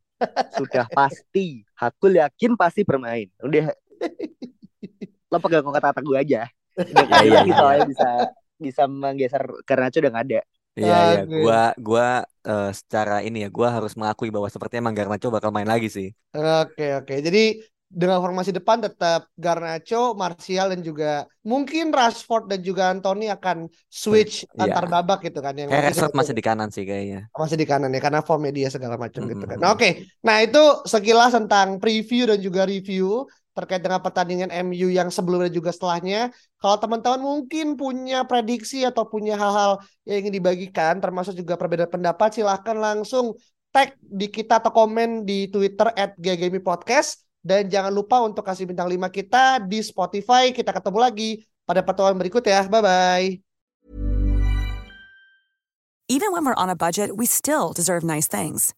sudah 0.57 0.85
pasti. 0.91 1.63
Aku 1.77 2.09
yakin 2.09 2.57
pasti 2.57 2.81
bermain. 2.83 3.29
Udah 3.41 3.73
lo 5.27 5.37
pegang 5.43 5.65
kata-kata 5.67 6.01
gue 6.01 6.17
aja. 6.17 6.41
Udah 6.77 7.05
ya, 7.09 7.21
iya, 7.25 7.39
iya. 7.43 7.55
soalnya 7.57 7.85
bisa 7.89 8.09
bisa 8.57 8.83
menggeser 8.89 9.43
karena 9.65 9.89
udah 9.89 10.11
gak 10.13 10.25
ada. 10.29 10.41
Iya 10.77 10.97
iya, 11.09 11.21
gua 11.25 11.61
gua 11.81 12.07
uh, 12.45 12.69
secara 12.69 13.25
ini 13.25 13.41
ya, 13.41 13.49
gua 13.49 13.73
harus 13.73 13.97
mengakui 13.97 14.29
bahwa 14.29 14.45
sepertinya 14.45 14.85
emang 14.85 14.93
Garnacho 14.93 15.33
bakal 15.33 15.49
main 15.49 15.65
lagi 15.65 15.89
sih. 15.89 16.13
Oke 16.37 17.01
oke. 17.01 17.17
Jadi 17.17 17.65
dengan 17.87 18.19
formasi 18.19 18.51
depan 18.51 18.83
tetap 18.83 19.31
Garnacho, 19.39 20.11
Martial 20.11 20.75
dan 20.75 20.83
juga 20.83 21.23
mungkin 21.47 21.95
Rashford 21.95 22.51
dan 22.51 22.59
juga 22.59 22.91
Anthony 22.91 23.31
akan 23.31 23.71
switch 23.87 24.43
yeah. 24.51 24.67
antar 24.67 24.91
babak 24.91 25.23
gitu 25.23 25.39
kan 25.39 25.55
yang 25.55 25.71
Rashford 25.71 26.11
masih 26.11 26.35
di 26.35 26.43
kanan 26.43 26.67
sih 26.67 26.83
kayaknya. 26.83 27.31
Masih 27.31 27.55
di 27.55 27.63
kanan 27.63 27.95
ya 27.95 28.03
karena 28.03 28.19
form 28.19 28.43
media 28.43 28.67
segala 28.67 28.99
macam 28.99 29.23
mm 29.23 29.27
-hmm. 29.27 29.33
gitu 29.39 29.45
kan. 29.47 29.57
Nah, 29.63 29.71
Oke. 29.71 29.79
Okay. 29.79 29.91
Nah, 30.27 30.43
itu 30.43 30.63
sekilas 30.83 31.31
tentang 31.31 31.79
preview 31.79 32.27
dan 32.27 32.43
juga 32.43 32.67
review 32.67 33.23
terkait 33.55 33.81
dengan 33.81 34.03
pertandingan 34.03 34.53
MU 34.69 34.91
yang 34.93 35.09
sebelumnya 35.09 35.49
juga 35.49 35.73
setelahnya. 35.73 36.29
Kalau 36.61 36.77
teman-teman 36.77 37.23
mungkin 37.23 37.73
punya 37.73 38.21
prediksi 38.27 38.85
atau 38.85 39.09
punya 39.09 39.33
hal-hal 39.33 39.81
yang 40.05 40.27
ingin 40.27 40.37
dibagikan 40.37 41.01
termasuk 41.01 41.33
juga 41.33 41.57
perbedaan 41.57 41.89
pendapat 41.89 42.37
silahkan 42.37 42.77
langsung 42.77 43.33
tag 43.73 43.97
di 43.99 44.29
kita 44.29 44.61
atau 44.61 44.69
komen 44.69 45.25
di 45.25 45.49
Twitter 45.49 45.89
at 45.97 46.13
Podcast 46.61 47.26
dan 47.47 47.71
jangan 47.71 47.95
lupa 47.95 48.19
untuk 48.19 48.43
kasih 48.43 48.67
bintang 48.67 48.91
5 48.91 49.07
kita 49.07 49.63
di 49.63 49.79
Spotify. 49.79 50.51
Kita 50.51 50.75
ketemu 50.75 50.99
lagi 50.99 51.29
pada 51.63 51.79
pertemuan 51.79 52.19
berikut 52.19 52.43
ya. 52.43 52.67
Bye-bye. 52.67 53.39
Even 56.07 56.31
when 56.31 56.43
we're 56.43 56.59
on 56.59 56.71
a 56.71 56.75
budget, 56.75 57.15
we 57.15 57.27
still 57.27 57.71
deserve 57.71 58.03
nice 58.03 58.27
things. 58.27 58.75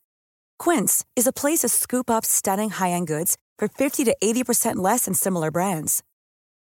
Quince 0.57 1.05
is 1.17 1.25
a 1.25 1.33
place 1.33 1.61
to 1.61 1.69
scoop 1.69 2.09
up 2.09 2.25
stunning 2.25 2.69
high-end 2.69 3.05
goods 3.05 3.37
for 3.57 3.67
50 3.67 4.05
to 4.05 4.15
80% 4.21 4.77
less 4.77 5.05
than 5.05 5.13
similar 5.13 5.49
brands. 5.49 6.01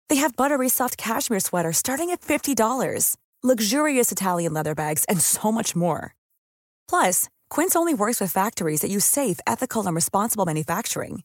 They 0.09 0.23
have 0.23 0.37
buttery 0.37 0.69
soft 0.69 0.97
cashmere 0.97 1.41
sweaters 1.41 1.79
starting 1.79 2.11
at 2.11 2.21
$50, 2.21 2.55
luxurious 3.43 4.13
Italian 4.13 4.53
leather 4.55 4.75
bags, 4.75 5.05
and 5.09 5.21
so 5.21 5.51
much 5.51 5.75
more. 5.75 6.15
Plus, 6.89 7.29
Quince 7.51 7.75
only 7.75 7.95
works 7.95 8.21
with 8.21 8.31
factories 8.31 8.81
that 8.81 8.91
use 8.91 9.05
safe, 9.05 9.41
ethical, 9.47 9.87
and 9.87 9.95
responsible 9.95 10.47
manufacturing. 10.47 11.25